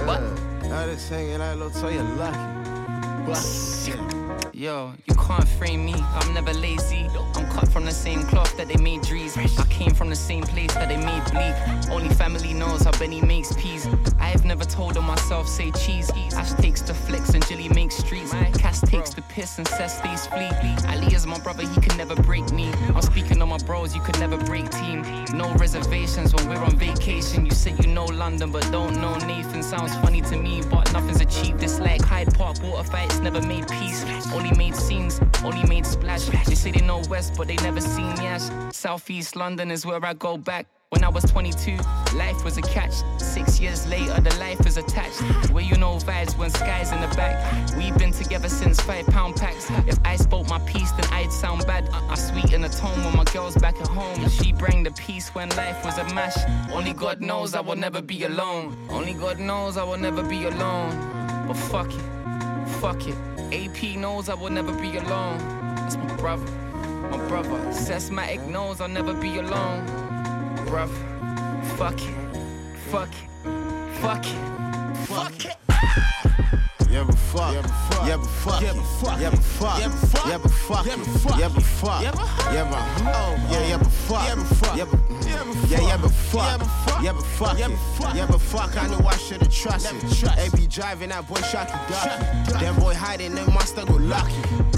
What? 0.06 0.22
Yeah. 0.64 0.80
I 0.82 0.86
just 0.88 1.08
singing 1.08 1.40
that 1.40 1.58
little 1.58 1.82
toy, 1.82 1.94
you 1.94 2.04
lucky. 2.04 2.38
Bucket. 3.26 4.23
Yo, 4.64 4.94
you 5.08 5.16
can't 5.16 5.46
frame 5.46 5.86
me, 5.86 5.94
I'm 5.94 6.34
never 6.34 6.54
lazy. 6.54 7.06
I'm 7.36 7.46
cut 7.52 7.68
from 7.68 7.84
the 7.84 7.92
same 7.92 8.24
cloth 8.24 8.56
that 8.56 8.70
they 8.70 8.82
made 8.82 9.02
Drees. 9.02 9.38
I 9.60 9.66
came 9.66 9.94
from 9.94 10.10
the 10.10 10.16
same 10.16 10.44
place 10.44 10.74
that 10.76 10.88
they 10.88 10.96
made 10.96 11.22
bleak. 11.34 11.92
Only 11.92 12.08
family 12.16 12.54
knows 12.54 12.84
how 12.84 12.98
Benny 12.98 13.20
makes 13.20 13.52
peas. 13.58 13.86
I've 14.22 14.46
never 14.46 14.64
told 14.64 14.96
on 14.96 15.04
myself, 15.04 15.50
say 15.50 15.72
cheese. 15.72 16.10
Ash 16.38 16.54
takes 16.54 16.82
the 16.82 16.94
flex 16.94 17.34
and 17.34 17.46
Jilly 17.46 17.68
makes 17.68 17.98
streets. 17.98 18.32
Cass 18.58 18.80
takes 18.80 19.14
the 19.14 19.22
piss 19.24 19.58
and 19.58 19.68
Seth 19.68 19.98
stays 19.98 20.28
fleet. 20.28 20.54
Ali 20.88 21.14
is 21.14 21.28
my 21.28 21.40
brother, 21.40 21.68
he 21.68 21.82
can 21.82 21.98
never 21.98 22.16
break 22.16 22.50
me. 22.54 22.72
I'm 22.96 23.02
speaking 23.02 23.42
on 23.42 23.50
my 23.50 23.58
bros, 23.58 23.94
you 23.94 24.00
could 24.00 24.18
never 24.18 24.38
break 24.38 24.70
team. 24.72 25.02
No 25.34 25.54
reservations 25.56 26.34
when 26.34 26.48
we're 26.48 26.64
on 26.64 26.78
vacation. 26.78 27.46
You 27.46 27.52
say 27.52 27.76
you 27.82 27.90
know 27.90 28.06
London, 28.06 28.50
but 28.50 28.64
don't 28.72 28.96
know 29.02 29.18
Nathan. 29.28 29.62
Sounds 29.62 29.94
funny 29.96 30.22
to 30.22 30.38
me, 30.38 30.62
but 30.72 30.94
nothing's 30.94 31.20
achieved. 31.20 31.62
It's 31.62 31.82
like 31.82 32.02
Hyde 32.02 32.34
Park 32.34 32.64
water 32.64 32.90
fights, 32.90 33.20
never 33.20 33.42
made 33.42 33.68
peace. 33.68 34.06
Only 34.34 34.53
made 34.58 34.76
scenes, 34.76 35.20
only 35.44 35.64
made 35.64 35.86
splash. 35.86 36.26
They 36.46 36.56
say 36.56 36.72
they 36.72 36.86
know 36.86 37.02
West, 37.10 37.34
but 37.38 37.48
they 37.48 37.56
never 37.58 37.82
seen 37.82 38.16
Yash. 38.18 38.50
Southeast 38.72 39.36
London 39.36 39.72
is 39.72 39.86
where 39.86 40.04
I 40.06 40.14
go 40.14 40.38
back. 40.38 40.68
When 40.94 41.04
I 41.04 41.10
was 41.10 41.24
22, 41.24 41.78
life 42.16 42.44
was 42.44 42.60
a 42.60 42.62
catch. 42.62 42.94
Six 43.18 43.60
years 43.60 43.88
later, 43.88 44.22
the 44.22 44.36
life 44.36 44.64
is 44.68 44.78
attached. 44.78 45.22
Where 45.52 45.64
you 45.64 45.76
know 45.76 45.96
vibes 45.96 46.38
when 46.38 46.52
sky's 46.52 46.92
in 46.92 47.02
the 47.02 47.08
back. 47.16 47.76
We've 47.76 47.98
been 47.98 48.12
together 48.12 48.48
since 48.48 48.80
five 48.80 49.08
pound 49.08 49.36
packs. 49.36 49.72
If 49.88 49.98
I 50.06 50.18
spoke 50.18 50.48
my 50.48 50.60
piece, 50.60 50.92
then 50.92 51.06
I'd 51.12 51.32
sound 51.32 51.66
bad. 51.66 51.90
Uh, 51.92 52.00
I 52.10 52.16
sweeten 52.16 52.62
the 52.62 52.70
tone 52.70 53.04
when 53.04 53.16
my 53.16 53.24
girl's 53.24 53.56
back 53.56 53.76
at 53.82 53.88
home. 53.88 54.30
She 54.30 54.54
bring 54.54 54.84
the 54.84 54.92
peace 54.92 55.34
when 55.34 55.50
life 55.56 55.84
was 55.84 55.98
a 55.98 56.04
mash. 56.14 56.38
Only 56.72 56.94
God 56.94 57.22
knows 57.22 57.56
I 57.56 57.62
will 57.62 57.76
never 57.76 58.02
be 58.04 58.26
alone. 58.26 58.78
Only 58.92 59.14
God 59.14 59.40
knows 59.40 59.78
I 59.78 59.84
will 59.84 59.98
never 59.98 60.22
be 60.22 60.46
alone. 60.46 60.92
But 61.48 61.56
fuck 61.56 61.92
it, 61.92 62.02
fuck 62.80 63.08
it. 63.08 63.16
AP 63.54 63.98
knows 63.98 64.30
I 64.30 64.34
will 64.34 64.50
never 64.50 64.74
be 64.74 64.98
alone. 64.98 65.38
That's 65.76 65.98
my 65.98 66.16
brother, 66.16 66.52
my 67.12 67.18
brother. 67.28 67.60
Sesmatic 67.72 68.46
knows 68.48 68.82
I'll 68.82 68.88
never 68.88 69.14
be 69.14 69.38
alone. 69.38 69.86
Bruv, 70.68 70.90
fuck 71.78 72.00
it, 72.02 72.16
fuck 72.90 73.10
it, 73.10 73.30
fuck 74.02 74.26
it, 74.26 74.98
fuck 75.08 75.46
it. 75.46 75.58
Ah! 75.70 76.60
Yeah, 76.94 77.06
but 77.06 77.18
fuck. 77.18 77.54
Yeah, 77.54 77.62
but 77.64 77.72
fuck. 77.72 78.08
Yeah, 78.08 78.18
but 78.18 78.28
fuck. 78.28 78.62
Yeah, 78.62 78.74
but 78.74 78.84
fuck. 78.86 79.20
Yeah, 79.20 79.30
but 79.32 79.42
fuck. 79.42 80.30
Yeah, 80.30 80.38
but 80.38 80.52
fuck. 80.52 80.86
Yeah, 80.86 80.98
but 80.98 81.02
fuck. 81.02 81.32
Yeah, 81.32 81.50
but 81.52 81.64
fuck. 81.64 82.04
Yeah, 82.04 82.12
but 82.12 82.22
fuck. 82.22 82.54
Yeah, 82.54 83.16
but 83.26 83.50
yeah, 83.50 83.68
yeah, 83.68 83.78
but 83.78 83.88
fuck. 83.88 84.28
Yeah, 84.28 84.36
but 84.36 84.46
fuck. 84.46 84.78
Yeah, 84.78 84.86
but 84.86 85.70
yeah, 85.70 85.82
yeah, 85.82 85.98
but 85.98 86.12
fuck. 86.12 86.44
Yeah, 86.44 86.58
but 86.58 86.68
fuck. 86.68 87.04
Yeah, 87.04 87.14
but 87.14 87.24
fuck. 87.24 87.58
Yeah, 87.58 87.68
but 87.68 87.78
fuck. 87.78 88.16
Yeah, 88.16 88.28
but 88.28 88.42
fuck. 88.42 88.78
I 88.78 88.88
knew 88.88 89.08
I 89.08 89.18
should've 89.18 89.52
trusted. 89.52 90.38
AB 90.38 90.68
driving 90.68 91.10
that 91.10 91.28
boy 91.28 91.42
Shocky 91.42 91.74
Ducky. 91.90 92.64
That 92.64 92.76
boy 92.80 92.94
hiding 92.94 93.38
in 93.38 93.46
my 93.48 93.66
go 93.76 93.94
lucky. 93.96 94.36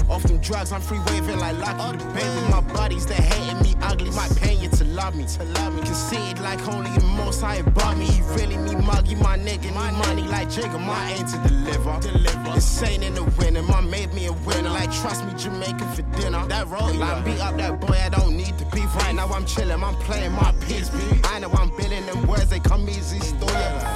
Off 0.08 0.22
them 0.22 0.38
drugs, 0.38 0.72
I'm 0.72 0.80
free 0.80 1.00
waving 1.08 1.38
like 1.40 1.58
Lucky. 1.58 1.98
Baby, 2.14 2.48
my 2.48 2.60
buddies 2.72 3.06
that 3.06 3.18
hating 3.18 3.60
me 3.62 3.74
ugly 3.82 4.10
might 4.12 4.34
pay 4.36 4.54
you 4.54 4.68
to 4.70 4.84
love 4.84 5.16
me. 5.16 5.26
To 5.26 5.44
love 5.44 5.74
me. 5.74 5.82
Conceited 5.82 6.38
like 6.40 6.66
only 6.68 6.90
the 6.92 7.04
most 7.04 7.40
high 7.42 7.56
above 7.56 7.98
me. 7.98 8.06
He 8.06 8.22
really 8.22 8.56
me 8.56 8.76
muggy, 8.76 9.16
my 9.16 9.36
nigga. 9.36 9.64
Need 9.64 9.98
money 9.98 10.22
like 10.22 10.48
Jigga. 10.48 10.78
My 10.78 11.12
aim 11.12 11.26
to 11.26 11.48
deliver. 11.48 11.98
Deliver. 12.06 12.54
Insane 12.54 13.02
in 13.02 13.14
the 13.14 13.24
winning. 13.38 13.66
My 13.66 13.80
made 13.80 14.12
me 14.14 14.26
a 14.26 14.32
winner. 14.32 14.70
Like 14.70 14.92
trust 14.92 15.24
me, 15.24 15.32
Jamaican 15.36 15.88
for 15.94 16.02
dinner. 16.20 16.46
That 16.46 16.66
roll, 16.68 16.92
like 16.94 17.24
beat 17.24 17.40
up 17.40 17.56
that 17.56 17.80
boy. 17.80 17.96
I 17.96 18.08
don't 18.08 18.36
need 18.36 18.56
to 18.58 18.64
be 18.66 18.80
right 18.80 19.14
now. 19.14 19.28
I'm 19.28 19.44
chilling. 19.46 19.82
I'm 19.82 19.94
playing 20.06 20.32
my 20.32 20.52
piece. 20.66 20.90
I 21.24 21.38
know 21.40 21.50
I'm 21.52 21.70
billing 21.76 22.06
them 22.06 22.26
words. 22.26 22.50
They 22.50 22.60
come 22.60 22.88
easy. 22.88 23.18
Story. 23.20 23.52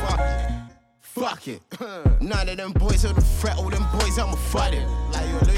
Fuck. 0.07 0.21
Fuck 1.21 1.49
it. 1.49 1.61
None 2.21 2.49
of 2.49 2.57
them 2.57 2.73
boys 2.73 3.05
are 3.05 3.13
the 3.13 3.21
threat, 3.21 3.59
all 3.59 3.69
them 3.69 3.85
boys 3.99 4.19
I'ma 4.19 4.37
fight 4.37 4.75
it. 4.75 4.89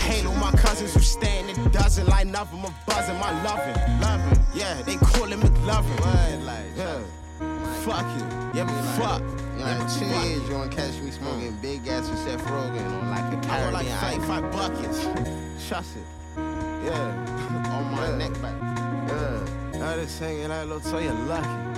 Hate 0.00 0.24
all 0.24 0.34
my 0.36 0.50
cousins 0.52 0.94
who 0.94 1.00
stay 1.00 1.40
in 1.40 1.50
it 1.50 1.72
doesn't 1.72 2.08
like 2.08 2.26
nothing. 2.26 2.64
I'm 2.64 2.74
buzzing, 2.86 3.18
my 3.20 3.30
loving. 3.44 4.00
Loving. 4.00 4.44
Yeah, 4.54 4.80
they 4.82 4.96
call 4.96 5.26
him 5.26 5.40
McLovin. 5.40 6.44
Yeah. 6.76 7.00
Fuck 7.84 8.06
it. 8.16 8.56
Yeah, 8.56 8.64
but 8.64 8.82
fuck. 8.98 9.22
Know, 9.62 9.86
two 9.98 10.50
you 10.50 10.54
wanna 10.54 10.70
catch 10.70 11.00
me 11.00 11.10
smoking 11.12 11.52
mm. 11.52 11.62
big 11.62 11.86
ass 11.86 12.08
with 12.10 12.18
Seth 12.18 12.44
Rogen 12.46 12.84
on 13.00 13.10
like 13.10 13.44
a 13.44 13.52
I 13.52 13.70
like 13.70 13.86
five, 13.86 14.24
five 14.26 14.52
buckets. 14.52 15.06
Trust 15.68 15.96
it. 15.96 16.02
Yeah. 16.36 17.70
on 17.72 17.92
my 17.92 18.08
Yeah. 18.08 18.16
neck 18.16 18.32
back. 18.42 18.56
Yeah. 19.08 19.90
I 19.90 19.96
just 19.96 20.18
singing 20.18 20.48
that 20.48 20.66
little 20.66 20.82
so 20.82 20.98
you 20.98 21.10
lucky. 21.10 21.71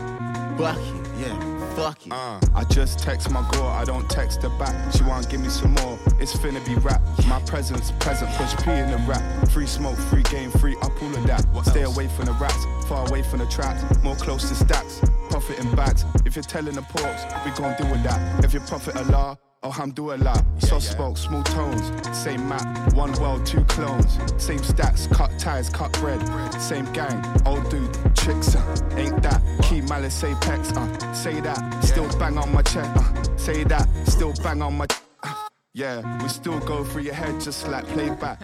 Bucket. 0.56 0.82
Yeah. 1.18 1.54
Fuck 1.74 2.06
it. 2.06 2.12
Uh, 2.12 2.38
I 2.54 2.64
just 2.64 3.00
text 3.00 3.30
my 3.30 3.46
girl, 3.50 3.66
I 3.66 3.84
don't 3.84 4.08
text 4.08 4.42
her 4.42 4.48
back. 4.50 4.92
She 4.94 5.02
want 5.02 5.28
give 5.28 5.40
me 5.40 5.48
some 5.48 5.74
more, 5.74 5.98
it's 6.20 6.32
finna 6.36 6.64
be 6.64 6.76
rap. 6.76 7.02
My 7.26 7.40
presence, 7.40 7.90
present, 7.98 8.30
push 8.36 8.54
P 8.64 8.70
in 8.70 8.90
the 8.90 8.98
rap. 8.98 9.48
Free 9.48 9.66
smoke, 9.66 9.96
free 9.96 10.22
game, 10.24 10.50
free 10.52 10.76
up 10.82 10.92
all 11.02 11.14
of 11.14 11.26
that. 11.26 11.44
Stay 11.66 11.82
away 11.82 12.06
from 12.08 12.26
the 12.26 12.32
rats, 12.34 12.64
far 12.86 13.08
away 13.08 13.22
from 13.22 13.40
the 13.40 13.46
traps. 13.46 13.82
More 14.04 14.14
close 14.16 14.48
to 14.48 14.54
stacks, 14.54 15.00
profit 15.30 15.58
in 15.58 15.74
bags. 15.74 16.04
If 16.24 16.36
you're 16.36 16.44
telling 16.44 16.74
the 16.74 16.82
porks, 16.82 17.44
we 17.44 17.50
gon' 17.52 17.76
deal 17.76 17.90
with 17.90 18.04
that. 18.04 18.44
If 18.44 18.54
you 18.54 18.60
profit 18.60 18.94
a 18.94 19.04
Allah, 19.04 19.38
Alhamdulillah, 19.64 20.44
soft 20.58 20.84
spoke, 20.84 21.16
small 21.16 21.42
tones, 21.42 21.90
same 22.16 22.46
map, 22.46 22.92
one 22.92 23.12
world, 23.14 23.46
two 23.46 23.64
clones, 23.64 24.18
same 24.36 24.62
stacks, 24.62 25.06
cut 25.06 25.36
ties, 25.38 25.70
cut 25.70 25.90
bread, 25.94 26.20
same 26.60 26.84
gang, 26.92 27.24
old 27.46 27.68
dude, 27.70 28.13
tricks, 28.24 28.56
uh, 28.56 28.96
ain't 28.96 29.22
that, 29.22 29.42
key 29.62 29.82
malice, 29.82 30.24
apex, 30.24 30.72
uh, 30.72 31.12
say 31.12 31.40
that, 31.40 31.84
still 31.84 32.08
bang 32.18 32.38
on 32.38 32.50
my 32.54 32.62
chest, 32.62 32.90
uh, 32.96 33.36
say 33.36 33.64
that, 33.64 33.86
still 34.06 34.32
bang 34.42 34.62
on 34.62 34.74
my, 34.78 34.86
uh, 35.22 35.34
yeah, 35.74 36.22
we 36.22 36.28
still 36.30 36.58
go 36.60 36.82
through 36.84 37.02
your 37.02 37.14
head 37.14 37.38
just 37.38 37.68
like 37.68 37.86
playback. 37.88 38.40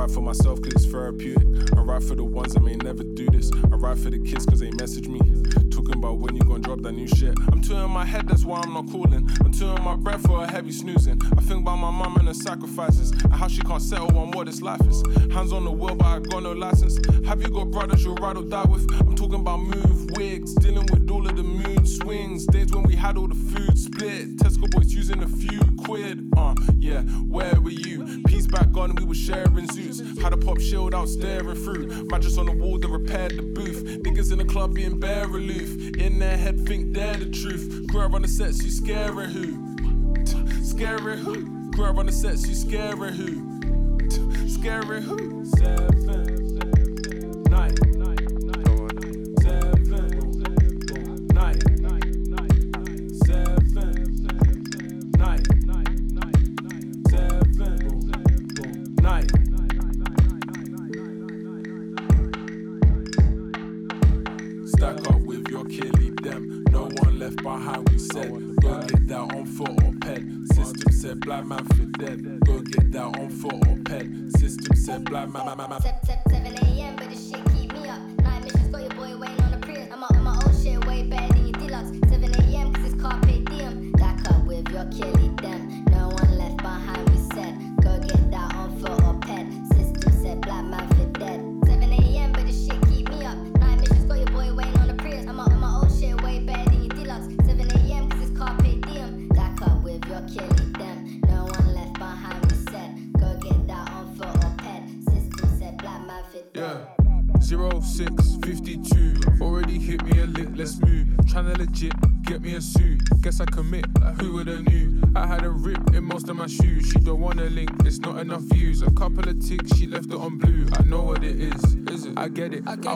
Write 0.00 0.10
for 0.12 0.22
myself 0.22 0.62
cause 0.62 0.72
it's 0.72 0.86
therapeutic. 0.86 1.46
I 1.76 1.82
write 1.82 2.02
for 2.02 2.14
the 2.14 2.24
ones 2.24 2.54
that 2.54 2.60
may 2.60 2.74
never 2.74 3.04
do 3.04 3.26
this. 3.26 3.52
I 3.70 3.76
write 3.76 3.98
for 3.98 4.08
the 4.08 4.18
kids 4.18 4.46
cause 4.46 4.60
they 4.60 4.70
message 4.70 5.08
me. 5.08 5.20
About 6.00 6.16
when 6.16 6.34
you 6.34 6.40
gonna 6.40 6.60
drop 6.60 6.80
that 6.80 6.92
new 6.92 7.06
shit. 7.06 7.34
I'm 7.52 7.60
two 7.60 7.74
in 7.74 7.90
my 7.90 8.06
head, 8.06 8.26
that's 8.26 8.46
why 8.46 8.58
I'm 8.64 8.72
not 8.72 8.90
calling. 8.90 9.28
I'm 9.44 9.52
two 9.52 9.66
in 9.66 9.84
my 9.84 9.96
breath 9.96 10.22
for 10.26 10.42
a 10.42 10.50
heavy 10.50 10.72
snoozing. 10.72 11.20
I 11.36 11.42
think 11.42 11.60
about 11.60 11.76
my 11.76 11.90
mum 11.90 12.16
and 12.16 12.26
her 12.26 12.32
sacrifices. 12.32 13.10
And 13.10 13.34
how 13.34 13.48
she 13.48 13.60
can't 13.60 13.82
settle 13.82 14.16
on 14.16 14.30
what 14.30 14.46
this 14.46 14.62
life 14.62 14.80
is. 14.86 15.02
Hands 15.30 15.52
on 15.52 15.66
the 15.66 15.70
wheel, 15.70 15.94
but 15.94 16.06
I 16.06 16.18
got 16.20 16.42
no 16.42 16.52
license. 16.52 16.98
Have 17.26 17.42
you 17.42 17.48
got 17.48 17.70
brothers 17.70 18.02
you'll 18.02 18.14
ride 18.14 18.38
or 18.38 18.44
die 18.44 18.64
with? 18.64 18.90
I'm 18.98 19.14
talking 19.14 19.40
about 19.40 19.58
move 19.58 20.10
wigs, 20.12 20.54
dealing 20.54 20.86
with 20.90 21.10
all 21.10 21.26
of 21.26 21.36
the 21.36 21.42
mood 21.42 21.86
swings. 21.86 22.46
Days 22.46 22.72
when 22.72 22.84
we 22.84 22.96
had 22.96 23.18
all 23.18 23.28
the 23.28 23.34
food 23.34 23.78
split. 23.78 24.38
Tesco 24.38 24.70
boys 24.70 24.94
using 24.94 25.22
a 25.22 25.28
few 25.28 25.60
quid. 25.84 26.30
Uh, 26.34 26.54
yeah, 26.78 27.02
where 27.28 27.60
were 27.60 27.70
you? 27.70 28.22
Peace 28.26 28.46
back 28.46 28.74
on, 28.74 28.94
we 28.94 29.04
were 29.04 29.14
sharing 29.14 29.68
suits. 29.70 30.00
Had 30.18 30.32
a 30.32 30.38
pop 30.38 30.60
shield 30.60 30.94
out 30.94 31.10
staring 31.10 31.56
through. 31.56 32.06
Mattress 32.06 32.38
on 32.38 32.46
the 32.46 32.52
wall 32.52 32.78
that 32.78 32.88
repaired 32.88 33.32
the 33.32 33.42
booth. 33.42 33.99
Niggas 34.20 34.32
in 34.32 34.38
the 34.38 34.44
club 34.44 34.74
being 34.74 35.00
bare 35.00 35.24
aloof. 35.24 35.96
In 35.96 36.18
their 36.18 36.36
head, 36.36 36.66
think 36.66 36.92
they're 36.92 37.16
the 37.16 37.30
truth. 37.30 37.86
Up 37.96 38.12
on 38.12 38.20
the 38.20 38.28
sets, 38.28 38.62
you 38.62 38.70
scaring 38.70 39.30
who? 39.30 40.62
Scaring 40.62 41.18
who? 41.18 41.82
Up 41.82 41.96
on 41.96 42.04
the 42.04 42.12
sets, 42.12 42.46
you 42.46 42.54
scaring 42.54 43.14
who? 43.14 44.46
Scaring 44.46 45.02
who? 45.02 45.46
Seven, 45.46 46.58
nine, 47.48 47.74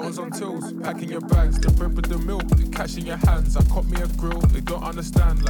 on 0.04 0.30
tills, 0.30 0.72
packing 0.82 1.10
your 1.10 1.22
bags, 1.22 1.58
the 1.58 1.70
bread 1.70 1.96
with 1.96 2.06
the 2.06 2.18
milk, 2.18 2.46
the 2.48 2.68
cash 2.68 2.96
in 2.96 3.06
your 3.06 3.16
hands. 3.16 3.56
I 3.56 3.62
caught 3.64 3.86
me 3.86 4.00
a 4.02 4.06
grill, 4.18 4.40
they 4.40 4.60
don't 4.60 4.82
understand, 4.82 5.42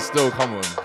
still. 0.00 0.30
Come 0.30 0.54
on. 0.54 0.83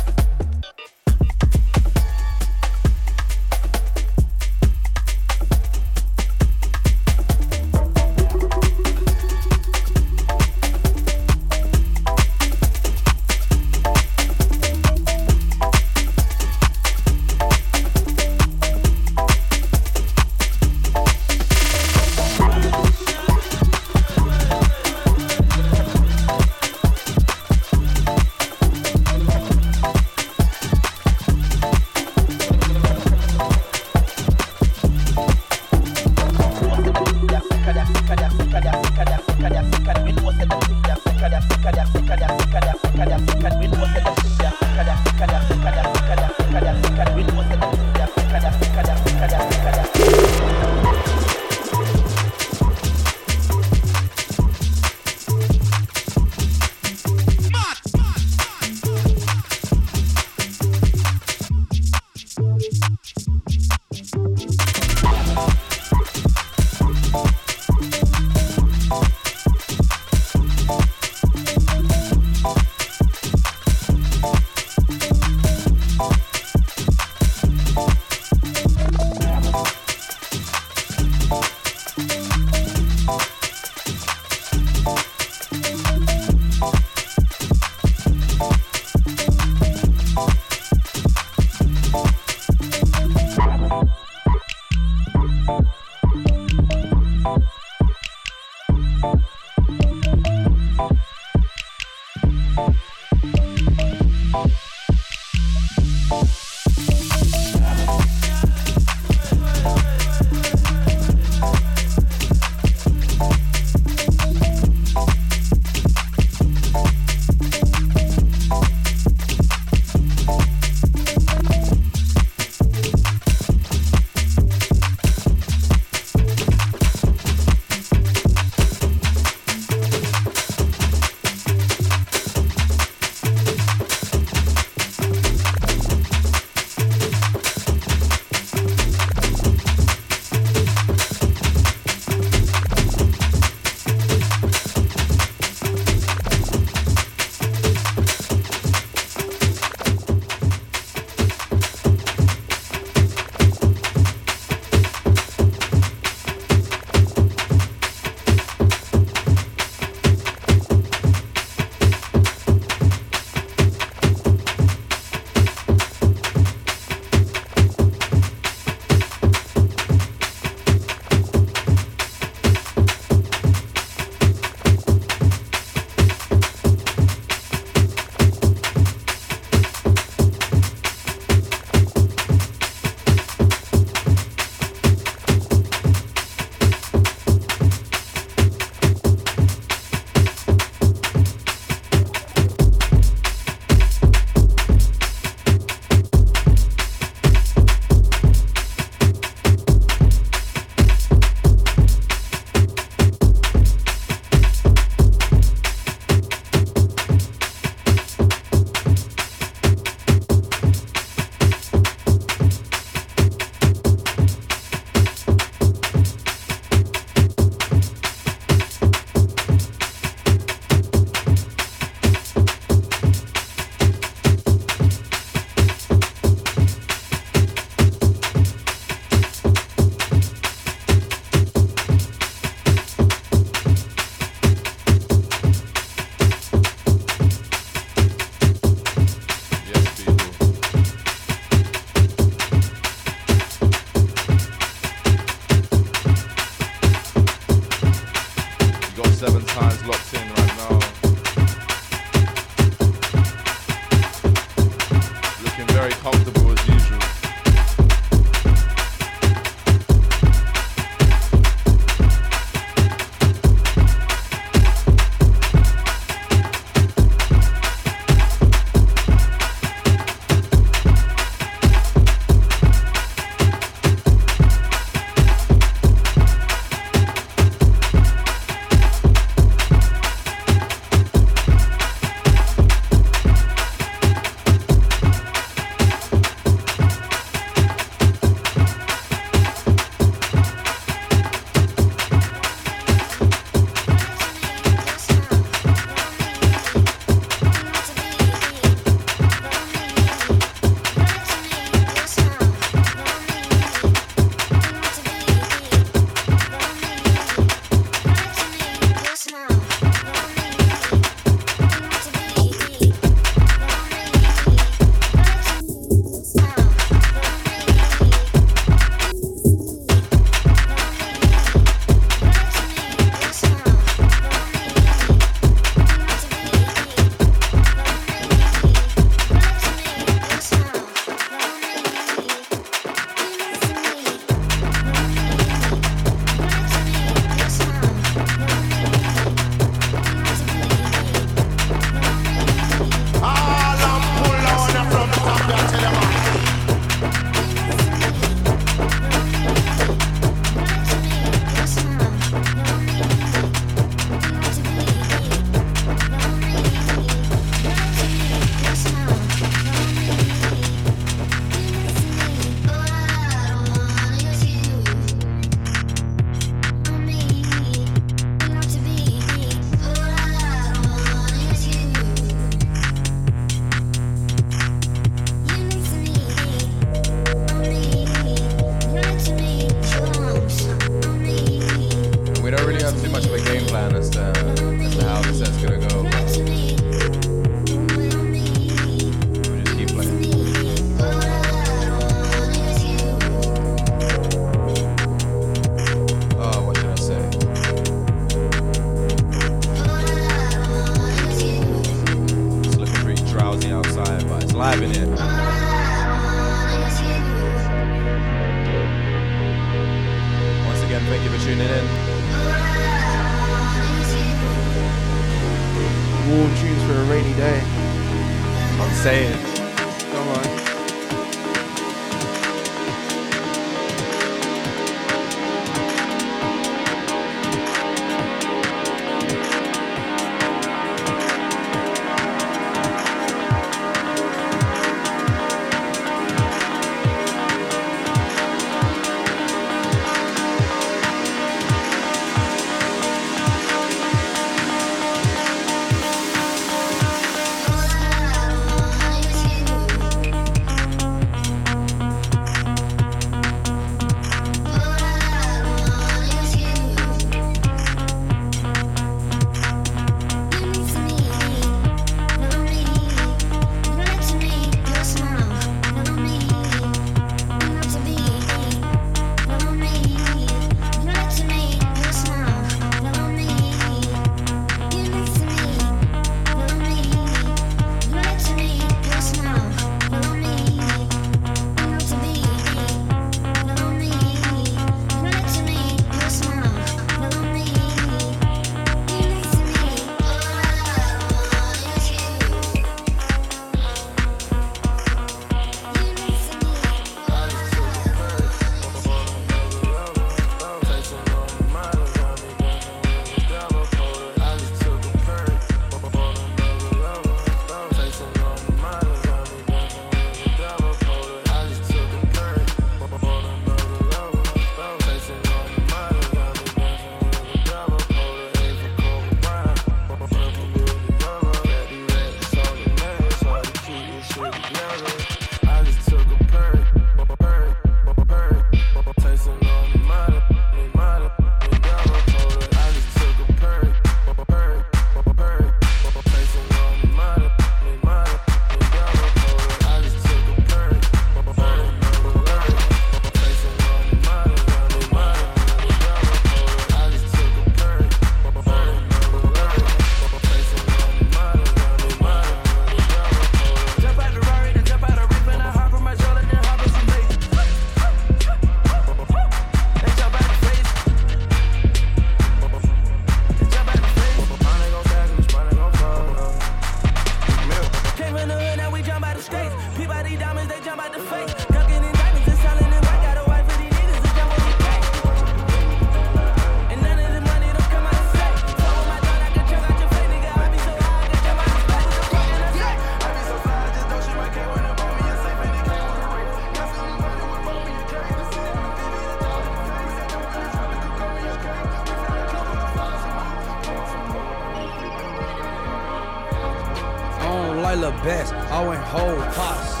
Like 597.96 598.16
the 598.16 598.24
best. 598.24 598.52
I 598.54 598.86
went 598.86 599.02
whole 599.02 599.36
pots. 599.52 600.00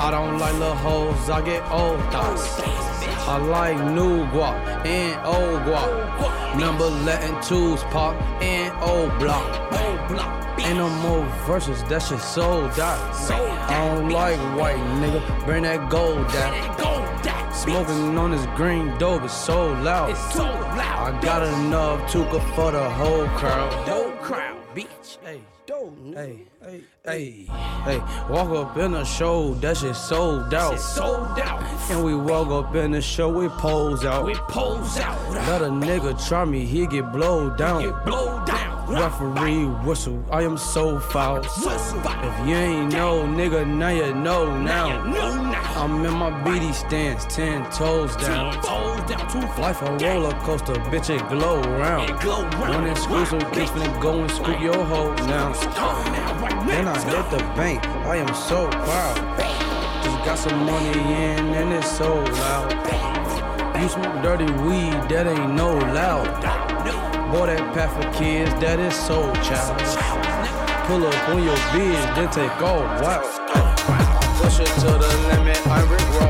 I 0.00 0.10
don't 0.10 0.38
like 0.38 0.52
little 0.54 0.74
hoes, 0.74 1.28
I 1.28 1.42
get 1.42 1.62
old 1.70 2.00
thoughts. 2.12 2.60
I 3.28 3.36
like 3.38 3.76
new 3.94 4.24
guap 4.26 4.54
and 4.86 5.14
old 5.26 5.60
guap. 5.62 6.58
Number 6.58 6.86
letting 7.04 7.38
twos 7.42 7.82
pop 7.84 8.14
and 8.42 8.72
old 8.82 9.16
block. 9.18 9.46
Ain't 10.60 10.78
no 10.78 10.88
more 10.88 11.24
verses, 11.46 11.82
that 11.84 12.02
shit 12.02 12.20
sold 12.20 12.78
out. 12.80 13.30
I 13.30 13.88
don't 13.88 14.10
like 14.10 14.38
white 14.58 14.76
nigga, 15.00 15.44
bring 15.44 15.62
that 15.64 15.88
gold 15.90 16.26
down. 16.32 17.52
Smoking 17.52 18.16
on 18.16 18.30
this 18.30 18.46
green 18.56 18.96
dope, 18.98 19.22
it's 19.22 19.34
so 19.34 19.66
loud. 19.82 20.12
I 20.12 21.20
got 21.22 21.42
enough 21.42 22.10
tuka 22.10 22.40
for 22.54 22.72
the 22.72 22.88
whole 22.90 23.26
crowd. 23.38 24.07
Hey, 26.18 26.38
hey, 26.60 26.80
hey, 27.04 27.30
hey. 27.84 27.98
Walk 28.28 28.50
up 28.50 28.76
in 28.76 28.92
the 28.92 29.04
show, 29.04 29.54
that 29.54 29.76
shit 29.76 29.94
sold 29.94 30.52
out. 30.52 30.78
sold 30.80 31.38
out. 31.38 31.62
And 31.90 32.04
we 32.04 32.14
walk 32.14 32.48
up 32.48 32.74
in 32.74 32.90
the 32.90 33.00
show, 33.00 33.28
we 33.28 33.48
pose 33.48 34.04
out. 34.04 34.24
We 34.24 34.34
pose 34.34 34.98
out. 34.98 35.18
Let 35.30 35.62
a 35.62 35.66
nigga 35.66 36.26
try 36.26 36.44
me, 36.44 36.66
he 36.66 36.86
get 36.86 37.12
blowed 37.12 37.56
down. 37.56 37.82
Get 37.82 38.04
blowed 38.04 38.46
down. 38.46 38.77
Referee 38.88 39.66
whistle, 39.84 40.24
I 40.30 40.42
am 40.42 40.56
so 40.56 40.98
foul. 40.98 41.42
If 41.44 42.48
you 42.48 42.54
ain't 42.54 42.90
know, 42.90 43.22
nigga, 43.24 43.66
now 43.66 43.90
you 43.90 44.14
know 44.14 44.56
now. 44.56 45.02
I'm 45.76 46.02
in 46.06 46.14
my 46.14 46.30
BD 46.42 46.72
stance, 46.72 47.26
ten 47.26 47.70
toes 47.70 48.16
down. 48.16 48.54
Life 49.58 49.82
a 49.82 49.96
roller 49.98 50.32
coaster, 50.40 50.72
bitch, 50.90 51.10
it 51.10 51.28
glow 51.28 51.60
around. 51.60 52.08
One 52.58 52.86
exclusive 52.86 53.40
kiss 53.52 53.68
finna 53.70 54.00
go 54.00 54.20
and 54.22 54.30
scoop 54.30 54.58
your 54.58 54.82
hoe 54.82 55.12
now. 55.26 55.52
Then 56.66 56.88
I 56.88 56.98
hit 56.98 57.30
the 57.30 57.44
bank, 57.56 57.84
I 58.06 58.16
am 58.16 58.34
so 58.34 58.68
proud. 58.70 59.16
Just 60.02 60.24
got 60.24 60.38
some 60.38 60.64
money 60.64 60.98
in 60.98 61.54
and 61.54 61.72
it's 61.74 61.90
so 61.90 62.14
loud. 62.14 62.72
You 63.82 63.88
smoke 63.88 64.22
dirty 64.22 64.50
weed, 64.64 65.08
that 65.10 65.26
ain't 65.26 65.54
no 65.54 65.76
loud. 65.76 67.07
Boy, 67.30 67.44
that 67.44 67.74
path 67.74 67.92
for 67.92 68.10
kids, 68.18 68.50
that 68.54 68.80
is 68.80 68.94
so 68.94 69.30
child. 69.44 69.76
Pull 70.86 71.06
up 71.06 71.28
on 71.28 71.44
your 71.44 71.56
bitch, 71.76 72.14
then 72.16 72.30
take 72.30 72.62
off, 72.62 73.02
wow. 73.02 73.20
Push 74.40 74.60
it 74.60 74.66
to 74.80 74.86
the 74.86 75.10
limit, 75.28 75.60
I 75.66 75.82
Rick 75.92 76.27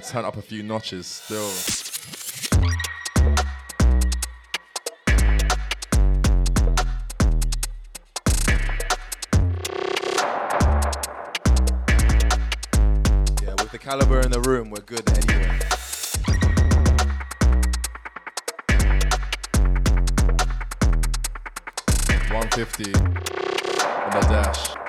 to 0.00 0.08
turn 0.08 0.24
up 0.24 0.36
a 0.36 0.42
few 0.42 0.62
notches 0.62 1.06
still. 1.06 1.48
Yeah, 13.42 13.54
with 13.58 13.70
the 13.72 13.78
caliber 13.78 14.20
in 14.20 14.30
the 14.30 14.40
room, 14.40 14.70
we're 14.70 14.80
good 14.80 15.08
anyway. 15.10 15.58
One 22.32 22.48
fifty 22.50 22.94
on 22.94 24.10
the 24.12 24.20
dash. 24.28 24.79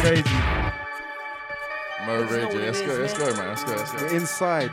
crazy. 0.00 0.22
Murray, 2.06 2.46
J. 2.50 2.58
Let's 2.58 2.80
go, 2.80 2.94
let's 2.94 3.18
go, 3.18 3.26
man. 3.36 3.48
Let's 3.48 3.64
go, 3.64 3.72
let's 3.72 3.92
go. 3.92 3.98
We're 3.98 4.16
inside. 4.16 4.70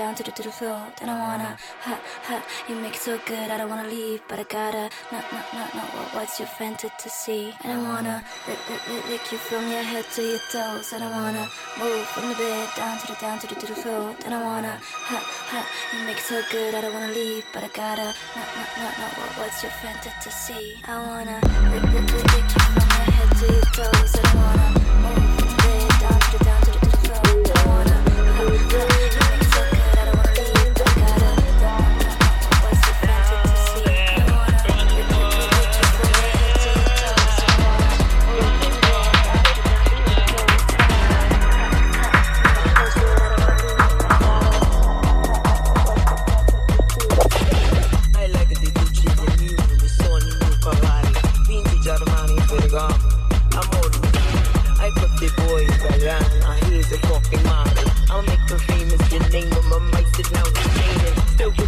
down 0.00 0.14
to 0.14 0.22
the, 0.22 0.32
to 0.32 0.42
the 0.42 0.50
floor. 0.50 0.80
Then 0.98 1.10
I 1.10 1.18
wanna, 1.26 1.50
ha, 1.84 1.94
ha, 2.26 2.36
you 2.68 2.74
make 2.76 2.96
it 2.96 3.02
so 3.02 3.20
good, 3.26 3.50
I 3.52 3.58
don't 3.58 3.68
wanna 3.68 3.86
leave, 3.86 4.22
but 4.28 4.38
I 4.38 4.44
gotta, 4.44 4.88
no, 5.12 5.18
no, 5.34 5.40
no, 5.52 5.62
no, 5.76 5.82
what, 5.96 6.08
what's 6.14 6.40
your 6.40 6.48
fantasy? 6.48 7.52
And 7.62 7.70
I 7.76 7.78
wanna 7.88 8.24
lick, 8.48 8.60
lick, 8.70 8.82
lick, 8.88 9.04
lick 9.12 9.24
you 9.32 9.36
from 9.36 9.68
your 9.68 9.84
head 9.92 10.06
to 10.16 10.22
your 10.22 10.40
toes. 10.52 10.94
And 10.94 11.04
I 11.04 11.10
wanna 11.18 11.44
move 11.78 12.06
from 12.14 12.30
the 12.30 12.34
bed 12.34 12.68
down 12.76 12.96
to 13.00 13.06
the, 13.08 13.16
down 13.20 13.38
to 13.40 13.46
the, 13.46 13.56
to 13.60 13.66
the 13.66 13.78
floor. 13.82 14.16
Then 14.22 14.32
I 14.32 14.42
wanna, 14.42 14.74
ha, 14.80 15.18
ha, 15.52 15.60
you 15.92 16.06
make 16.06 16.16
it 16.16 16.28
so 16.32 16.40
good, 16.50 16.74
I 16.74 16.80
don't 16.80 16.94
wanna 16.94 17.12
leave, 17.12 17.44
but 17.52 17.62
I 17.62 17.68
gotta, 17.68 18.08
no, 18.36 18.42
no, 18.56 18.64
no, 18.80 18.88
no, 19.00 19.06
what, 19.20 19.30
what's 19.40 19.62
your 19.62 19.72
fantasy? 19.84 20.80
I 20.88 20.96
wanna 21.08 21.36
lick, 21.72 21.84
lick, 21.92 22.08
lick, 22.14 22.28
lick 22.34 22.48
you 22.56 22.60
from 22.64 22.76
your 22.88 23.04
head 23.16 23.30
to 23.40 23.46
your 23.52 23.68
toes. 23.76 24.14
And 24.16 24.26
I 24.26 24.34
wanna 24.40 25.20
move. 25.20 25.29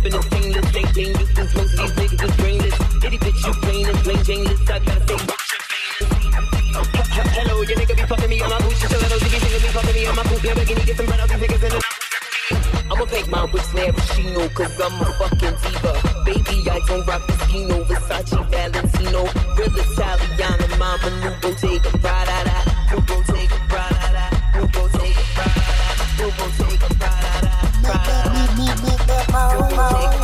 Living 0.02 0.18
is 0.18 0.26
painless, 0.30 0.72
dating 0.72 1.14
useless. 1.14 1.54
Most 1.54 1.78
of 1.78 1.94
these 1.94 2.10
niggas 2.10 2.24
is 2.26 2.36
brainless. 2.36 2.74
Itty 3.04 3.18
bitch, 3.18 3.46
you 3.46 3.52
plain 3.62 3.86
as 3.86 4.02
plain 4.02 4.24
Jane 4.24 4.44
list. 4.44 4.70
I 4.70 4.78
gotta 4.80 5.06
say, 5.06 5.14
watch 5.14 5.52
your. 5.52 5.60
Hello, 7.38 7.62
your 7.62 7.78
nigga 7.78 7.94
be 7.96 8.02
fucking 8.02 8.28
me 8.28 8.40
on 8.42 8.50
my 8.50 8.58
boots. 8.58 8.82
Your 8.82 8.98
little 8.98 9.18
nigga 9.18 9.62
be 9.62 9.68
fucking 9.70 9.94
me 9.94 10.06
on 10.06 10.16
my 10.16 10.22
boots. 10.24 10.42
Yeah, 10.42 10.54
we 10.58 10.64
can 10.64 10.74
get 10.84 10.96
some 10.96 11.06
bread 11.06 11.20
out 11.20 11.28
these 11.28 11.38
niggas 11.38 11.62
in 11.62 11.70
the 11.70 11.80
I'ma 12.90 13.04
make 13.12 13.28
my 13.28 13.44
wrist 13.52 13.74
maraschino, 13.74 14.48
cause 14.48 14.80
I'm 14.80 15.00
a 15.00 15.04
fucking 15.22 15.56
diva. 15.62 15.92
Baby, 16.26 16.70
I 16.70 16.80
don't 16.86 17.06
rock 17.06 17.22
Moschino, 17.22 17.86
Versace, 17.86 18.42
Valentino. 18.50 19.22
Real 19.54 19.78
Italiana, 19.86 20.66
mama, 20.78 21.10
new 21.22 21.30
Bottega, 21.40 21.90
da, 22.02 22.58
new 22.90 23.00
Bottega, 23.06 23.56
da 23.70 24.58
new 24.58 24.66
Bottega. 24.66 25.01
Music. 29.90 30.21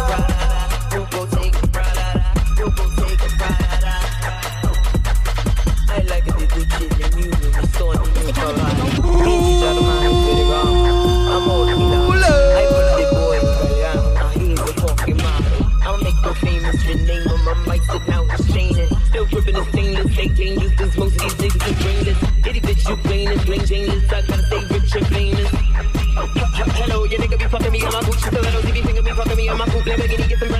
Let 29.89 29.99
me 30.01 30.07
get 30.07 30.21
it, 30.21 30.29
get 30.29 30.39
the 30.39 30.58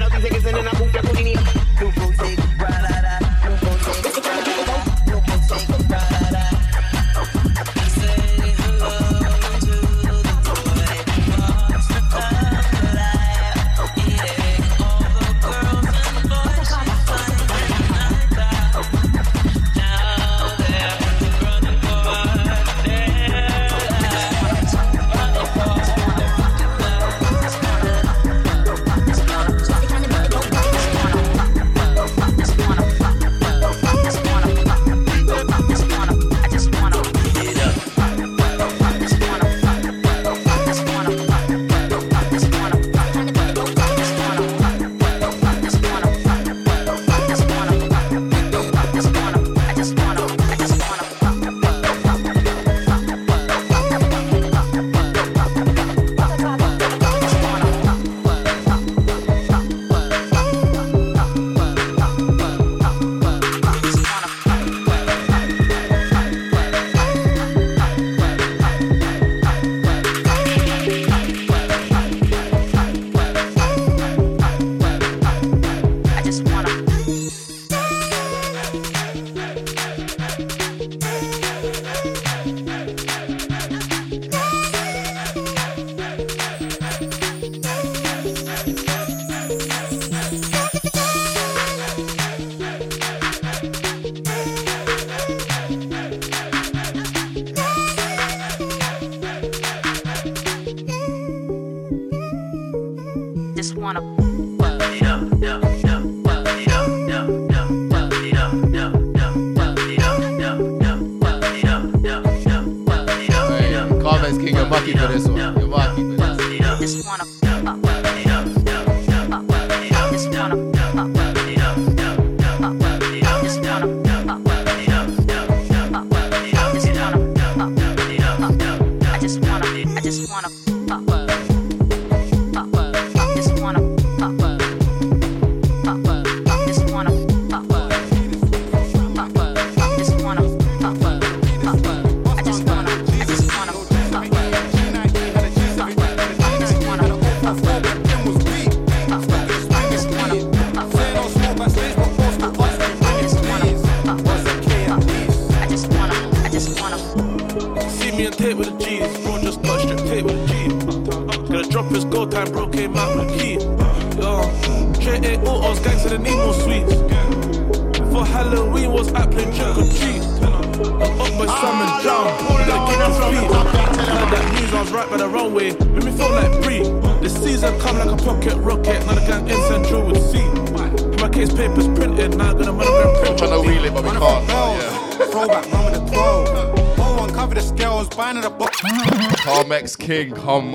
King 190.09 190.33
come 190.33 190.68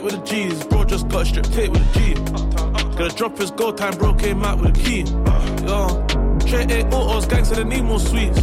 hit 0.00 0.04
with 0.04 0.14
the 0.14 0.26
G's. 0.26 0.64
Bro 0.64 0.84
just 0.84 1.08
got 1.08 1.26
stripped, 1.26 1.48
hit 1.48 1.70
with 1.70 1.92
the 1.92 2.00
G. 2.00 2.14
Gonna 2.96 3.10
drop 3.10 3.38
his 3.38 3.50
gold. 3.50 3.76
time, 3.78 3.96
bro 3.96 4.14
came 4.14 4.42
out 4.44 4.60
with 4.60 4.76
a 4.76 4.80
key. 4.80 5.02
Yo, 5.66 6.38
Straight 6.40 6.70
eight 6.70 6.86
autos, 6.92 7.26
gangs 7.26 7.50
and 7.50 7.68
need 7.68 7.82
more 7.82 8.00
sweets. 8.00 8.40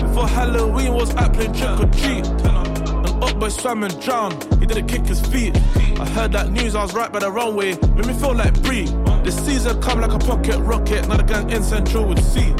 Before 0.00 0.28
Halloween 0.28 0.94
was 0.94 1.14
at 1.14 1.32
playing 1.32 1.52
trick 1.54 1.80
or 1.80 1.86
treat. 2.00 2.26
An 2.44 3.22
up 3.22 3.38
boy 3.38 3.48
swam 3.48 3.82
and 3.82 4.00
drowned, 4.00 4.42
he 4.60 4.66
didn't 4.66 4.88
kick 4.88 5.06
his 5.06 5.20
feet. 5.26 5.56
I 6.00 6.06
heard 6.08 6.32
that 6.32 6.50
news, 6.50 6.74
I 6.74 6.82
was 6.82 6.94
right 6.94 7.12
by 7.12 7.20
the 7.20 7.30
runway. 7.30 7.76
Made 7.94 8.06
me 8.06 8.14
feel 8.14 8.34
like 8.34 8.60
Bree. 8.62 8.86
The 9.24 9.30
season 9.30 9.80
come 9.82 10.00
like 10.00 10.12
a 10.12 10.18
pocket 10.18 10.58
rocket, 10.58 11.08
now 11.08 11.16
the 11.16 11.22
gang 11.22 11.50
in 11.50 11.62
Central 11.62 12.06
would 12.06 12.18
see. 12.18 12.52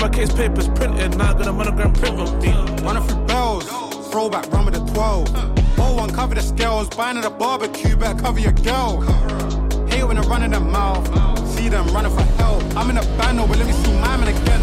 My 0.00 0.08
case 0.08 0.32
paper's 0.32 0.68
printed, 0.68 1.16
now 1.16 1.30
I 1.30 1.38
got 1.38 1.46
a 1.48 1.52
monogram 1.52 1.92
print 1.94 2.18
on 2.18 2.38
me. 2.40 2.50
Running 2.82 3.02
through 3.02 3.24
bells, 3.26 3.66
throwback, 4.10 4.50
run 4.52 4.66
with 4.66 4.74
the 4.74 4.92
12 4.92 5.53
cover 6.14 6.34
the 6.34 6.42
scales. 6.42 6.88
Buying 6.88 7.18
at 7.18 7.24
a 7.24 7.30
barbecue, 7.30 7.96
better 7.96 8.18
cover 8.18 8.40
your 8.40 8.52
girl. 8.52 9.00
Hate 9.88 10.04
when 10.04 10.16
I 10.16 10.22
run 10.22 10.42
in 10.42 10.52
the 10.52 10.60
mouth. 10.60 11.06
See 11.54 11.68
them 11.68 11.86
running 11.88 12.12
for 12.12 12.22
help. 12.40 12.62
I'm 12.76 12.90
in 12.90 12.96
a 12.96 13.02
battle, 13.18 13.46
but 13.46 13.58
let 13.58 13.66
me 13.66 13.72
see 13.72 13.92
mine 14.00 14.26
in 14.28 14.34
the. 14.34 14.53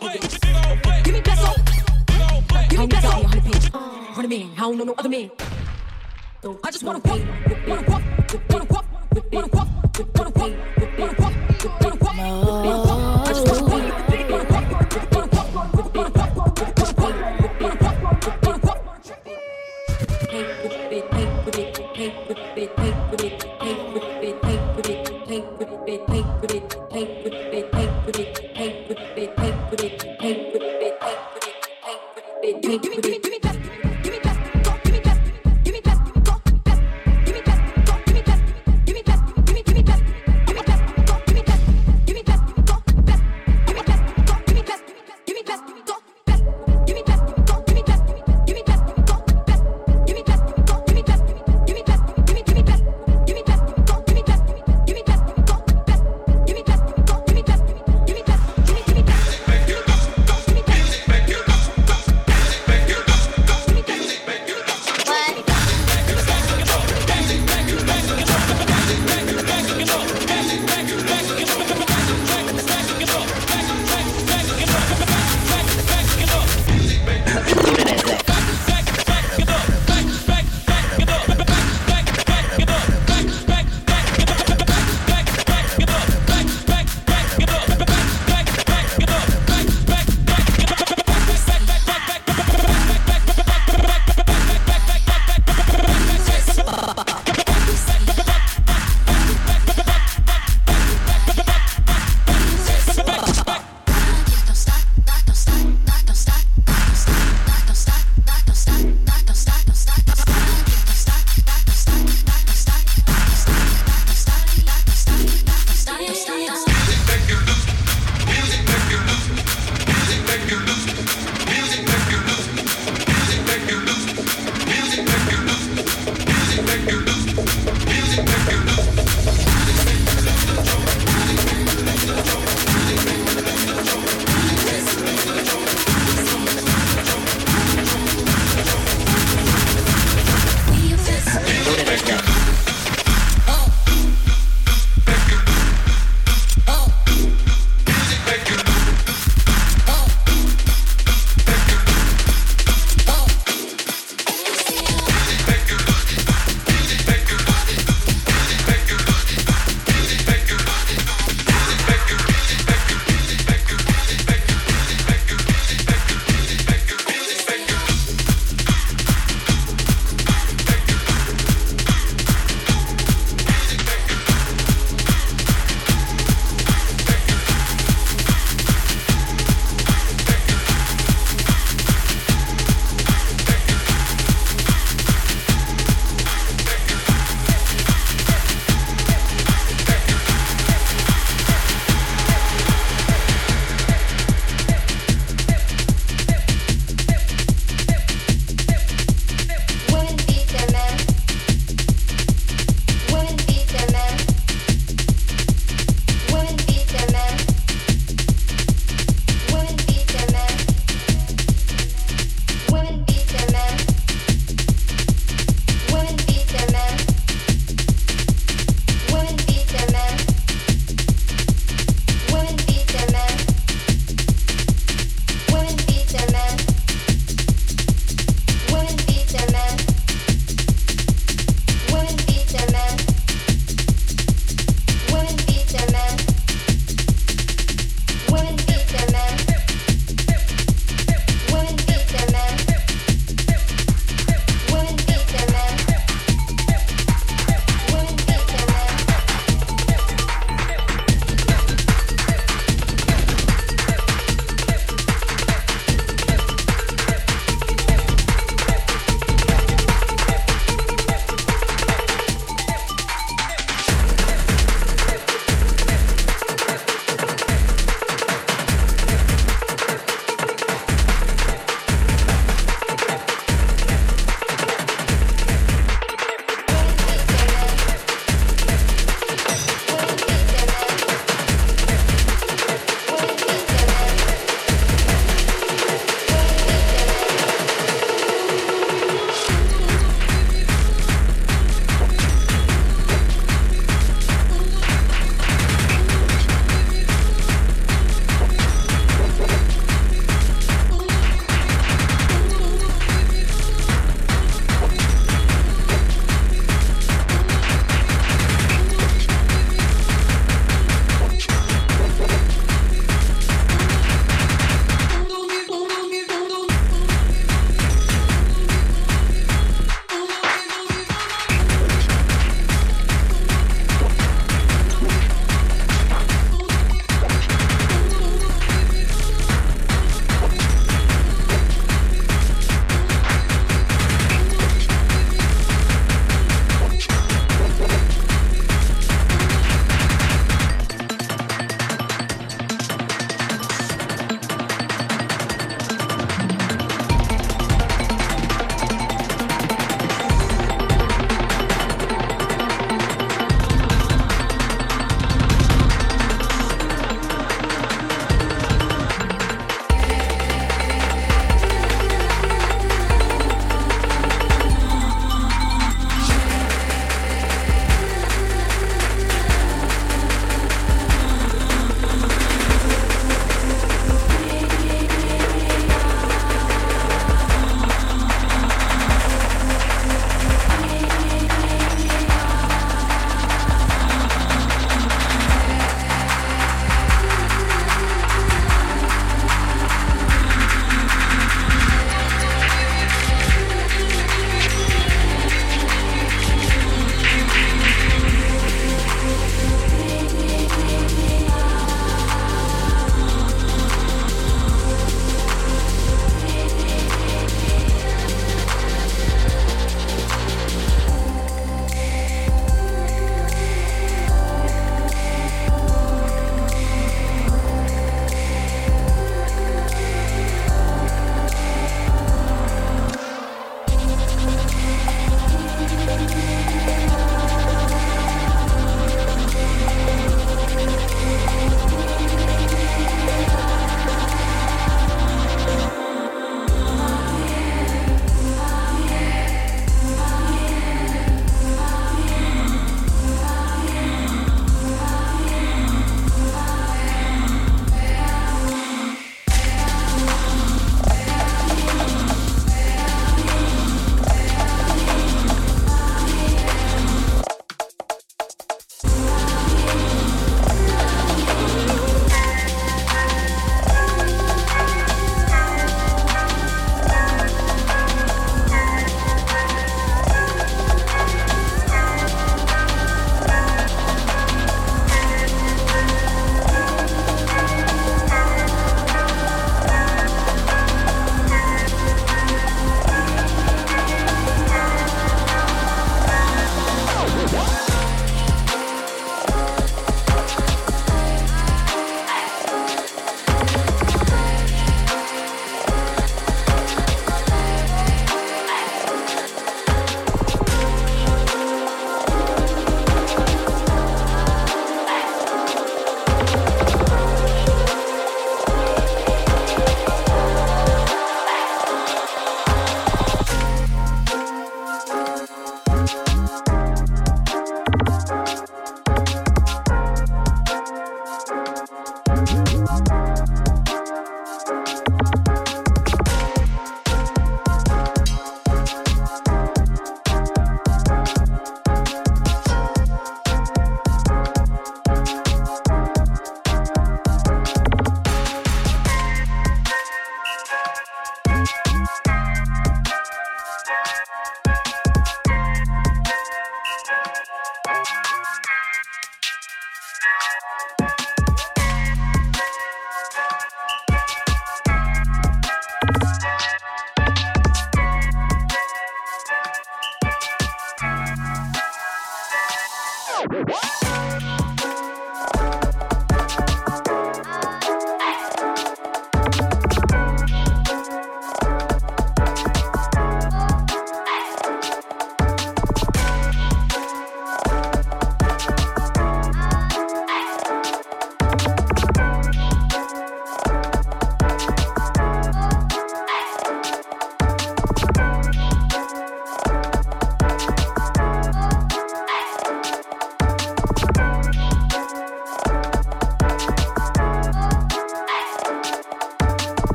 Give 0.00 1.14
me 1.14 1.20
peso. 1.22 1.54
Give 2.68 2.80
me 2.80 2.86
peso. 2.88 3.08
On 4.16 4.24
a 4.24 4.28
man, 4.28 4.50
I 4.56 4.60
don't 4.60 4.76
know 4.78 4.84
no 4.84 4.94
other 4.98 5.08
man. 5.08 5.30
I 6.64 6.70
just 6.70 6.84
wanna 6.84 7.00
walk, 7.00 7.20
wanna 7.66 7.82
walk, 7.82 8.02
wanna 8.50 8.64
walk, 8.64 8.84
wanna 9.32 9.48
walk, 9.48 9.68
wanna 10.16 10.30
walk. 10.30 10.75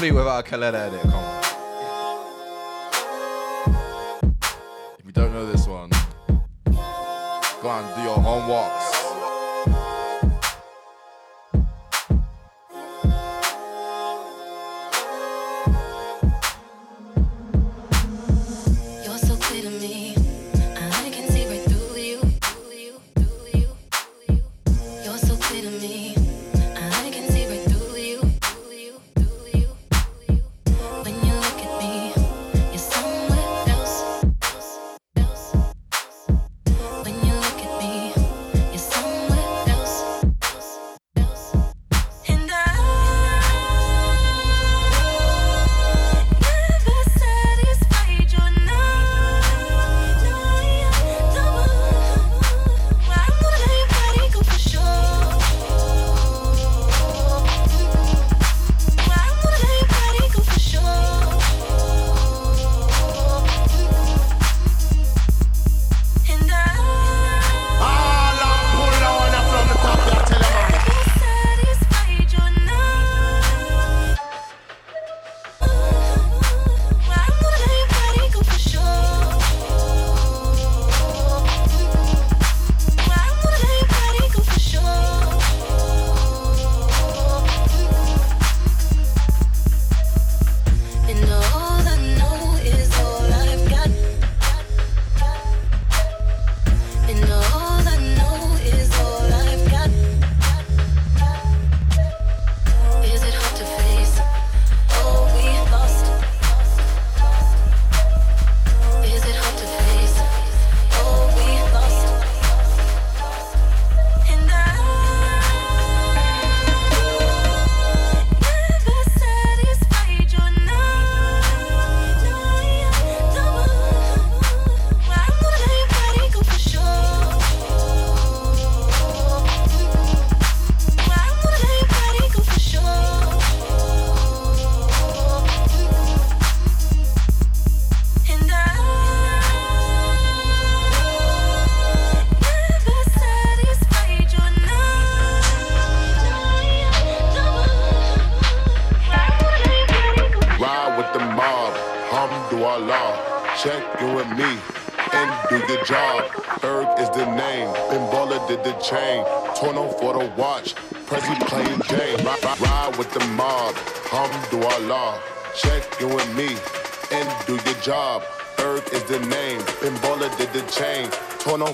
complete 0.00 0.12
without 0.12 0.48
a 0.48 0.50
Kalele 0.50 1.04
in. 1.04 1.10
Come 1.10 1.24
on. 1.24 1.39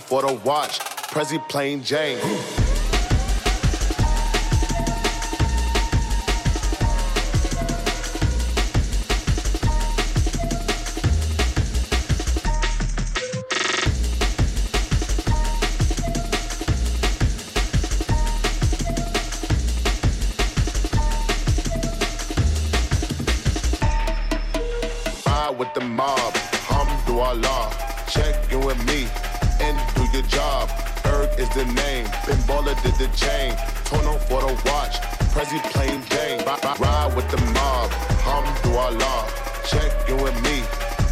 for 0.06 0.22
the 0.22 0.32
watch. 0.44 0.78
Prezi 1.10 1.38
plain 1.48 1.82
Jane. 1.82 2.65
for 34.28 34.40
the 34.40 34.52
watch. 34.66 35.00
Prezi 35.32 35.58
plain 35.72 36.02
Jane, 36.10 36.40
ride 36.44 37.12
with 37.14 37.28
the 37.30 37.40
mob. 37.52 37.90
hum 38.24 38.44
through 38.62 38.76
our 38.76 38.90
Alhamdulillah, 38.90 39.26
check 39.70 39.92
you 40.08 40.16
and 40.26 40.36
me, 40.42 40.62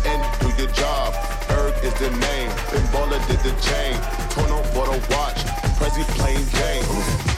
and 0.07 0.20
do 0.41 0.49
your 0.61 0.73
job. 0.73 1.15
Erg 1.51 1.74
is 1.85 1.95
the 1.95 2.11
name, 2.11 2.51
Ben 2.70 2.85
Baller 2.93 3.20
did 3.28 3.41
the 3.41 3.55
chain. 3.61 3.95
Turn 4.31 4.51
on 4.51 4.65
for 4.73 4.86
the 4.86 4.99
watch, 5.15 5.41
Prezi 5.78 6.05
playing 6.16 6.47
Jane. 6.57 7.34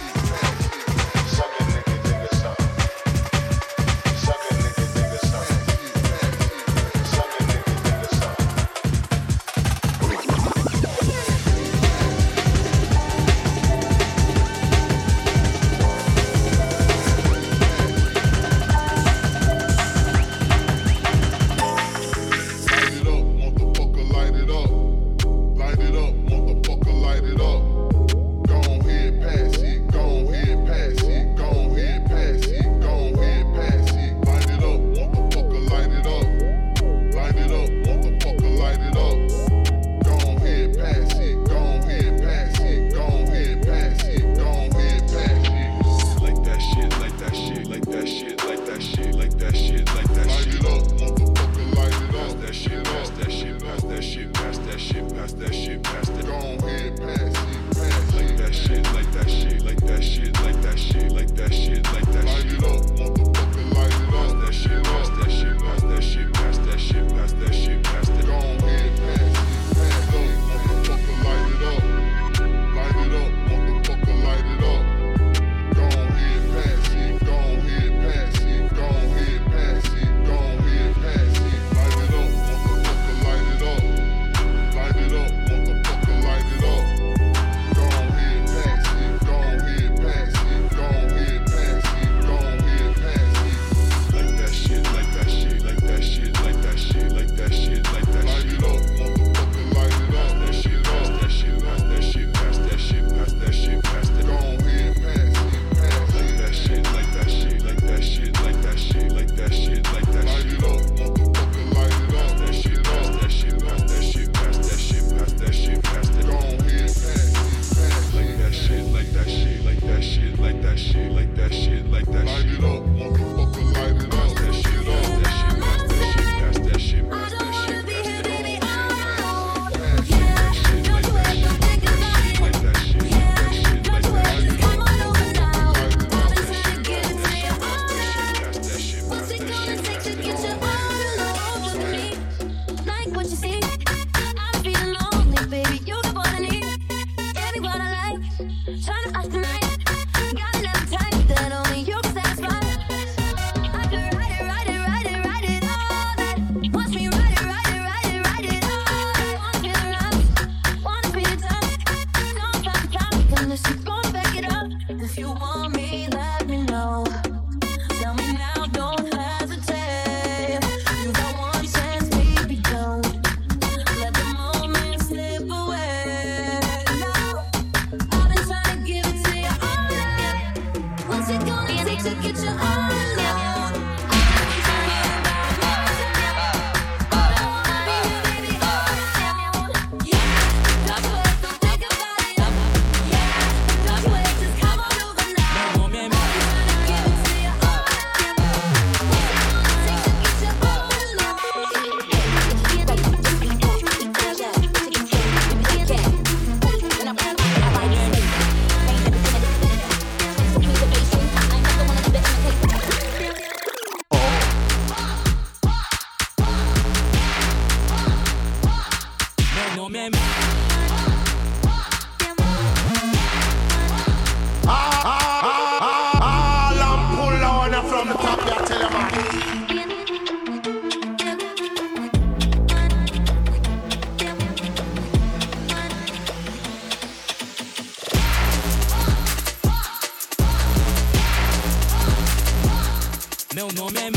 Meu 243.57 243.69
nome 243.73 243.99
é 243.99 244.11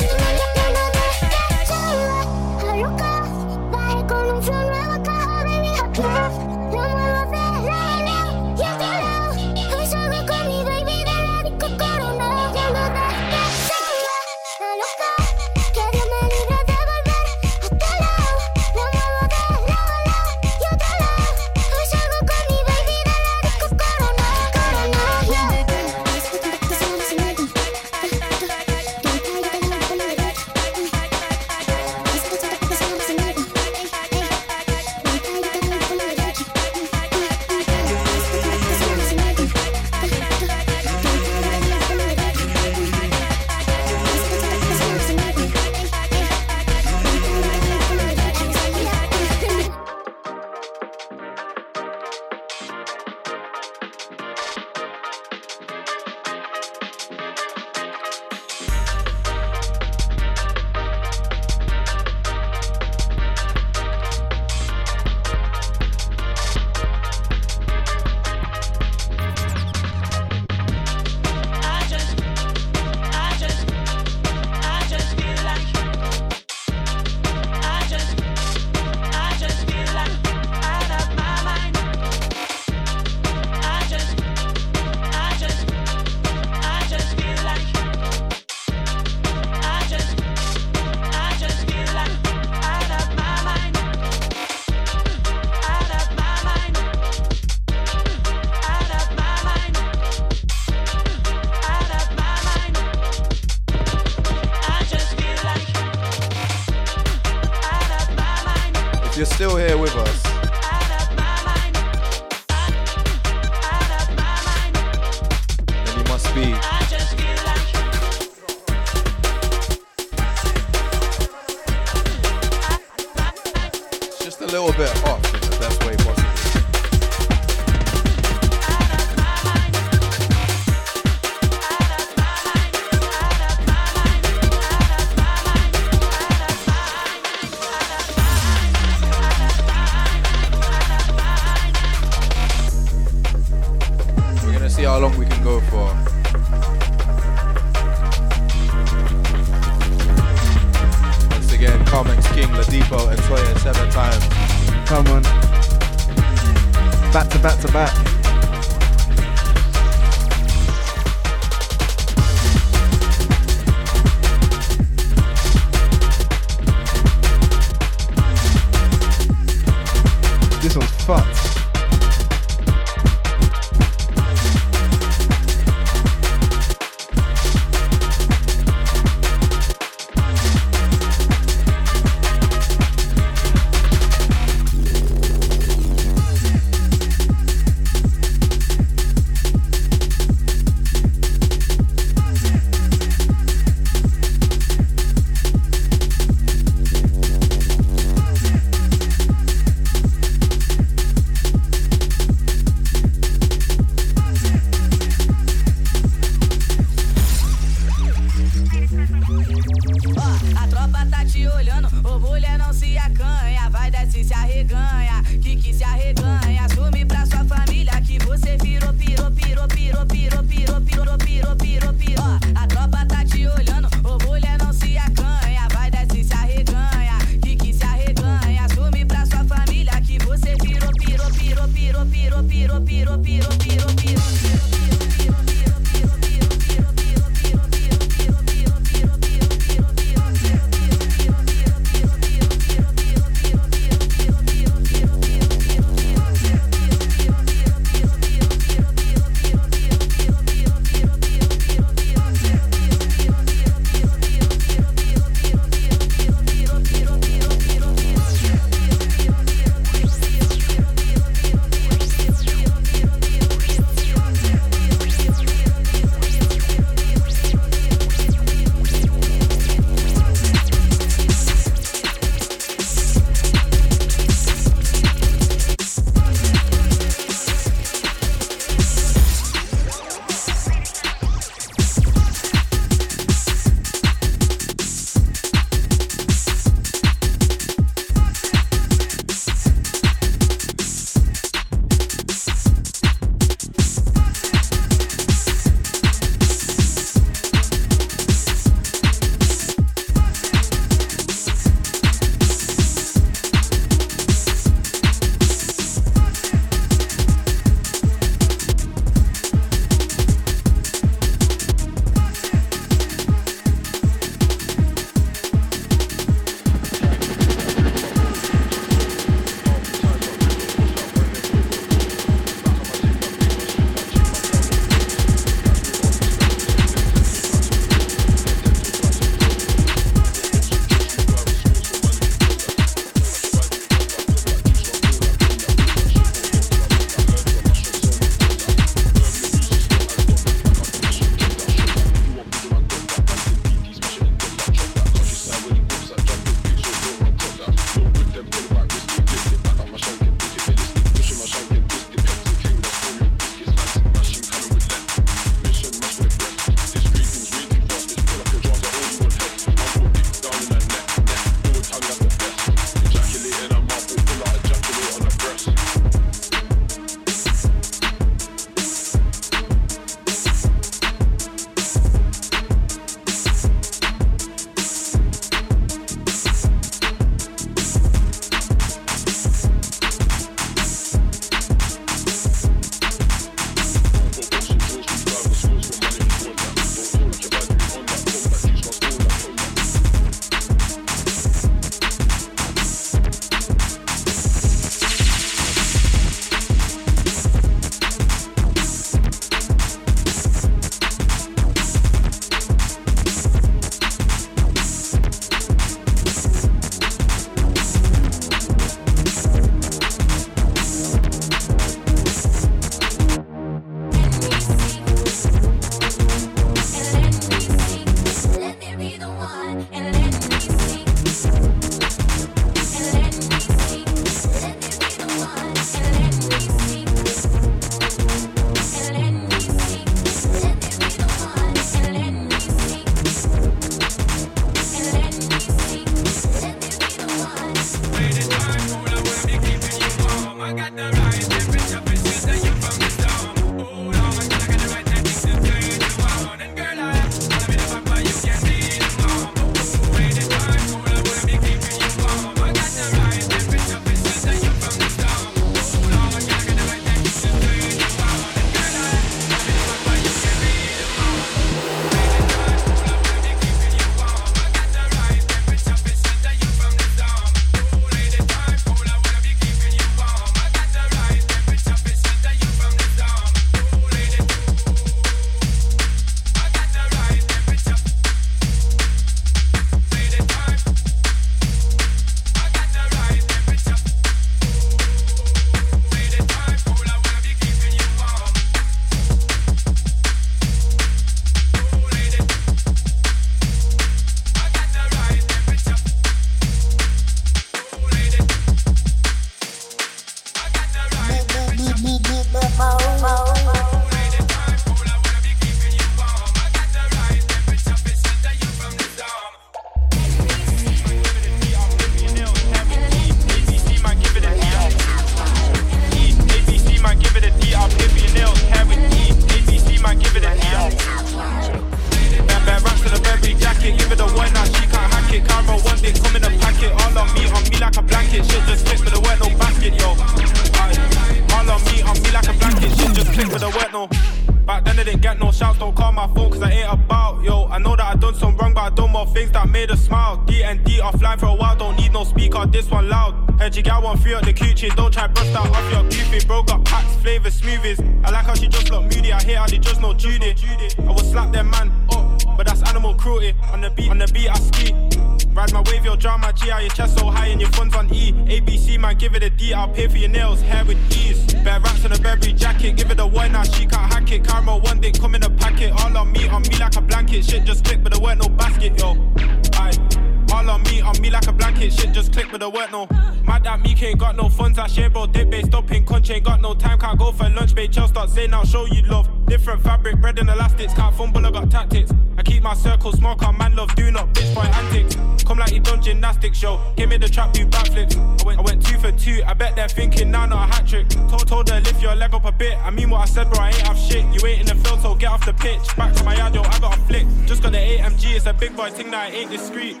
lunch, 577.54 577.74
babe, 577.74 577.90
child 577.92 578.10
start 578.10 578.30
saying 578.30 578.52
I'll 578.52 578.64
show 578.64 578.86
you 578.86 579.02
love. 579.02 579.28
Different 579.46 579.82
fabric, 579.82 580.20
bread 580.20 580.38
and 580.38 580.48
elastics, 580.48 580.94
can't 580.94 581.14
fumble, 581.14 581.44
I 581.44 581.50
got 581.50 581.70
tactics. 581.70 582.12
I 582.36 582.42
keep 582.42 582.62
my 582.62 582.74
circle 582.74 583.12
small, 583.12 583.36
can't 583.36 583.58
man 583.58 583.76
love, 583.76 583.94
do 583.94 584.10
not 584.10 584.32
bitch 584.34 584.54
by 584.54 584.66
antics. 584.66 585.16
Come 585.44 585.58
like 585.58 585.72
you 585.72 585.80
done 585.80 586.02
gymnastics, 586.02 586.62
yo. 586.62 586.80
Give 586.96 587.08
me 587.08 587.18
the 587.18 587.28
trap, 587.28 587.52
do 587.52 587.66
backflips. 587.66 588.16
I 588.16 588.46
went, 588.46 588.58
I 588.58 588.62
went 588.62 588.86
two 588.86 588.98
for 588.98 589.12
two, 589.12 589.42
I 589.46 589.54
bet 589.54 589.76
they're 589.76 589.88
thinking 589.88 590.30
now, 590.30 590.46
not 590.46 590.68
a 590.68 590.74
hat 590.74 590.86
trick. 590.86 591.08
Told, 591.08 591.46
told 591.46 591.68
her, 591.70 591.80
lift 591.80 592.02
your 592.02 592.14
leg 592.14 592.34
up 592.34 592.44
a 592.44 592.52
bit. 592.52 592.78
I 592.78 592.90
mean 592.90 593.10
what 593.10 593.20
I 593.20 593.26
said, 593.26 593.50
bro, 593.50 593.60
I 593.60 593.68
ain't 593.68 593.76
have 593.86 593.98
shit. 593.98 594.24
You 594.34 594.46
ain't 594.48 594.60
in 594.62 594.66
the 594.66 594.82
field, 594.84 595.02
so 595.02 595.14
get 595.14 595.30
off 595.30 595.44
the 595.44 595.54
pitch. 595.54 595.96
Back 595.96 596.14
to 596.14 596.24
my 596.24 596.36
yard, 596.36 596.54
yo, 596.54 596.62
I 596.62 596.78
got 596.78 596.96
a 596.96 597.00
flick. 597.02 597.26
Just 597.46 597.62
got 597.62 597.72
the 597.72 597.78
AMG, 597.78 598.36
it's 598.36 598.46
a 598.46 598.54
big 598.54 598.74
boy 598.74 598.90
thing 598.90 599.10
that 599.10 599.32
I 599.32 599.36
ain't 599.36 599.50
discreet. 599.50 600.00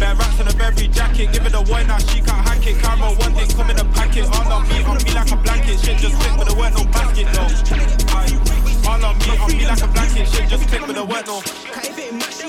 Bare 0.00 0.14
rats 0.14 0.40
on 0.40 0.48
a 0.48 0.54
berry 0.54 0.88
jacket. 0.88 1.30
Give 1.30 1.44
it 1.44 1.52
a 1.52 1.60
wine 1.60 1.86
now, 1.86 1.98
she 1.98 2.20
can't 2.22 2.40
hack 2.48 2.66
it. 2.66 2.78
Camera 2.80 3.12
one 3.12 3.34
day, 3.34 3.46
come 3.52 3.68
in 3.68 3.78
a 3.78 3.84
packet. 3.92 4.24
All 4.32 4.50
on 4.50 4.66
me, 4.66 4.82
on 4.82 4.96
me 4.96 5.12
like 5.12 5.30
a 5.30 5.36
blanket. 5.36 5.78
Shit 5.78 5.98
just 5.98 6.16
click, 6.18 6.32
but 6.38 6.48
there 6.48 6.56
weren't 6.56 6.74
no 6.74 6.84
basket 6.84 7.28
though. 7.36 7.52
All 8.88 9.04
on 9.04 9.18
me, 9.18 9.36
on 9.36 9.52
me 9.52 9.66
like 9.66 9.82
a 9.82 9.88
blanket. 9.88 10.26
Shit 10.26 10.48
just 10.48 10.66
click, 10.68 10.80
but 10.86 10.94
there 10.94 11.04
weren't 11.04 11.26
no. 11.26 12.39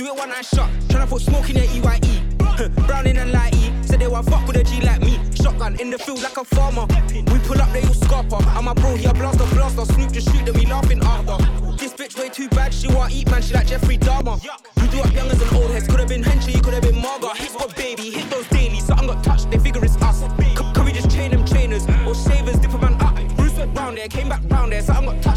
Do 0.00 0.06
it 0.06 0.16
one 0.16 0.30
night 0.30 0.46
shot. 0.46 0.70
Tryna 0.88 1.10
put 1.10 1.20
smoke 1.20 1.50
in 1.50 1.56
the 1.56 1.66
EYE. 1.76 2.00
E. 2.08 2.22
and 3.20 3.34
lighty. 3.36 3.86
Said 3.86 4.00
they 4.00 4.08
want 4.08 4.30
fuck 4.30 4.46
with 4.46 4.56
a 4.56 4.64
G 4.64 4.80
like 4.80 5.02
me. 5.02 5.20
Shotgun 5.34 5.78
in 5.78 5.90
the 5.90 5.98
field 5.98 6.22
like 6.22 6.38
a 6.38 6.44
farmer. 6.44 6.86
We 7.12 7.38
pull 7.40 7.60
up, 7.60 7.70
they 7.74 7.82
all 7.82 7.92
scarper. 7.92 8.40
And 8.56 8.64
my 8.64 8.72
bro, 8.72 8.96
he 8.96 9.04
a 9.04 9.12
blaster, 9.12 9.44
blaster. 9.54 9.84
Snoop 9.92 10.10
just 10.10 10.32
shoot 10.32 10.46
them, 10.46 10.54
we 10.54 10.64
laughing 10.64 11.02
after. 11.04 11.36
This 11.76 11.92
bitch 11.92 12.18
way 12.18 12.30
too 12.30 12.48
bad, 12.48 12.72
she 12.72 12.88
want 12.88 13.12
eat 13.12 13.30
man, 13.30 13.42
she 13.42 13.52
like 13.52 13.66
Jeffrey 13.66 13.98
Dahmer. 13.98 14.42
You 14.42 14.88
do 14.88 15.00
up 15.02 15.12
young 15.12 15.28
as 15.28 15.42
an 15.42 15.54
old 15.54 15.70
head. 15.70 15.86
could've 15.86 16.08
been 16.08 16.22
Henchy, 16.22 16.64
could've 16.64 16.80
been 16.80 16.96
Margot. 16.96 17.34
Hit 17.34 17.52
what 17.52 17.76
baby, 17.76 18.10
hit 18.10 18.30
those 18.30 18.48
daily. 18.48 18.80
Something 18.80 19.08
got 19.08 19.22
touched, 19.22 19.50
they 19.50 19.58
figure 19.58 19.84
it's 19.84 19.96
us. 19.96 20.20
C- 20.20 20.72
can 20.72 20.84
we 20.86 20.92
just 20.92 21.10
chain 21.10 21.30
them 21.30 21.44
trainers? 21.44 21.84
Or 22.06 22.14
shavers, 22.14 22.58
dip 22.58 22.72
a 22.72 22.78
man 22.78 22.94
up. 23.02 23.16
Bruce 23.36 23.52
went 23.58 23.76
round 23.76 23.98
there, 23.98 24.08
came 24.08 24.30
back 24.30 24.40
round 24.48 24.72
there, 24.72 24.80
something 24.80 25.04
got 25.04 25.22
touched. 25.22 25.29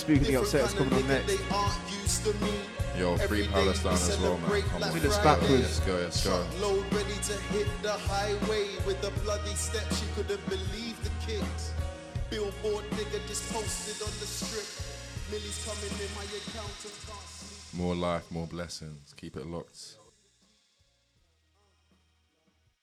Spooky 0.00 0.32
the 0.32 0.36
Upset 0.36 0.64
is 0.64 0.72
coming 0.72 0.94
on 0.94 1.08
next. 1.08 1.38
Yo, 2.96 3.18
free 3.18 3.46
Palestine 3.48 3.92
as 3.92 4.18
well, 4.18 4.38
man. 4.38 4.62
Come 4.62 4.82
on. 4.82 4.98
This 4.98 5.18
backwards. 5.18 5.50
Let's 5.50 5.80
go, 5.80 5.94
let's 5.94 6.24
go. 6.24 6.46
Load 6.58 6.84
ready 6.94 7.20
to 7.28 7.34
hit 7.52 7.68
the 7.82 7.92
highway 7.92 8.68
with 8.86 9.04
a 9.04 9.10
bloody 9.20 9.54
step. 9.54 9.84
She 9.92 10.06
couldn't 10.16 10.42
believe 10.48 10.96
the 11.04 11.10
kicks. 11.26 11.74
Billboard 12.30 12.84
nigga 12.92 13.20
just 13.28 13.52
posted 13.52 14.00
on 14.00 14.12
the 14.20 14.26
strip. 14.26 14.64
Millie's 15.30 15.62
coming 15.66 15.92
in 16.00 16.08
my 16.16 16.24
account 16.24 16.80
and 16.82 16.96
can't 17.06 17.28
sleep. 17.28 17.78
More 17.78 17.94
life, 17.94 18.24
more 18.30 18.46
blessings. 18.46 19.12
Keep 19.18 19.36
it 19.36 19.46
locked. 19.46 19.99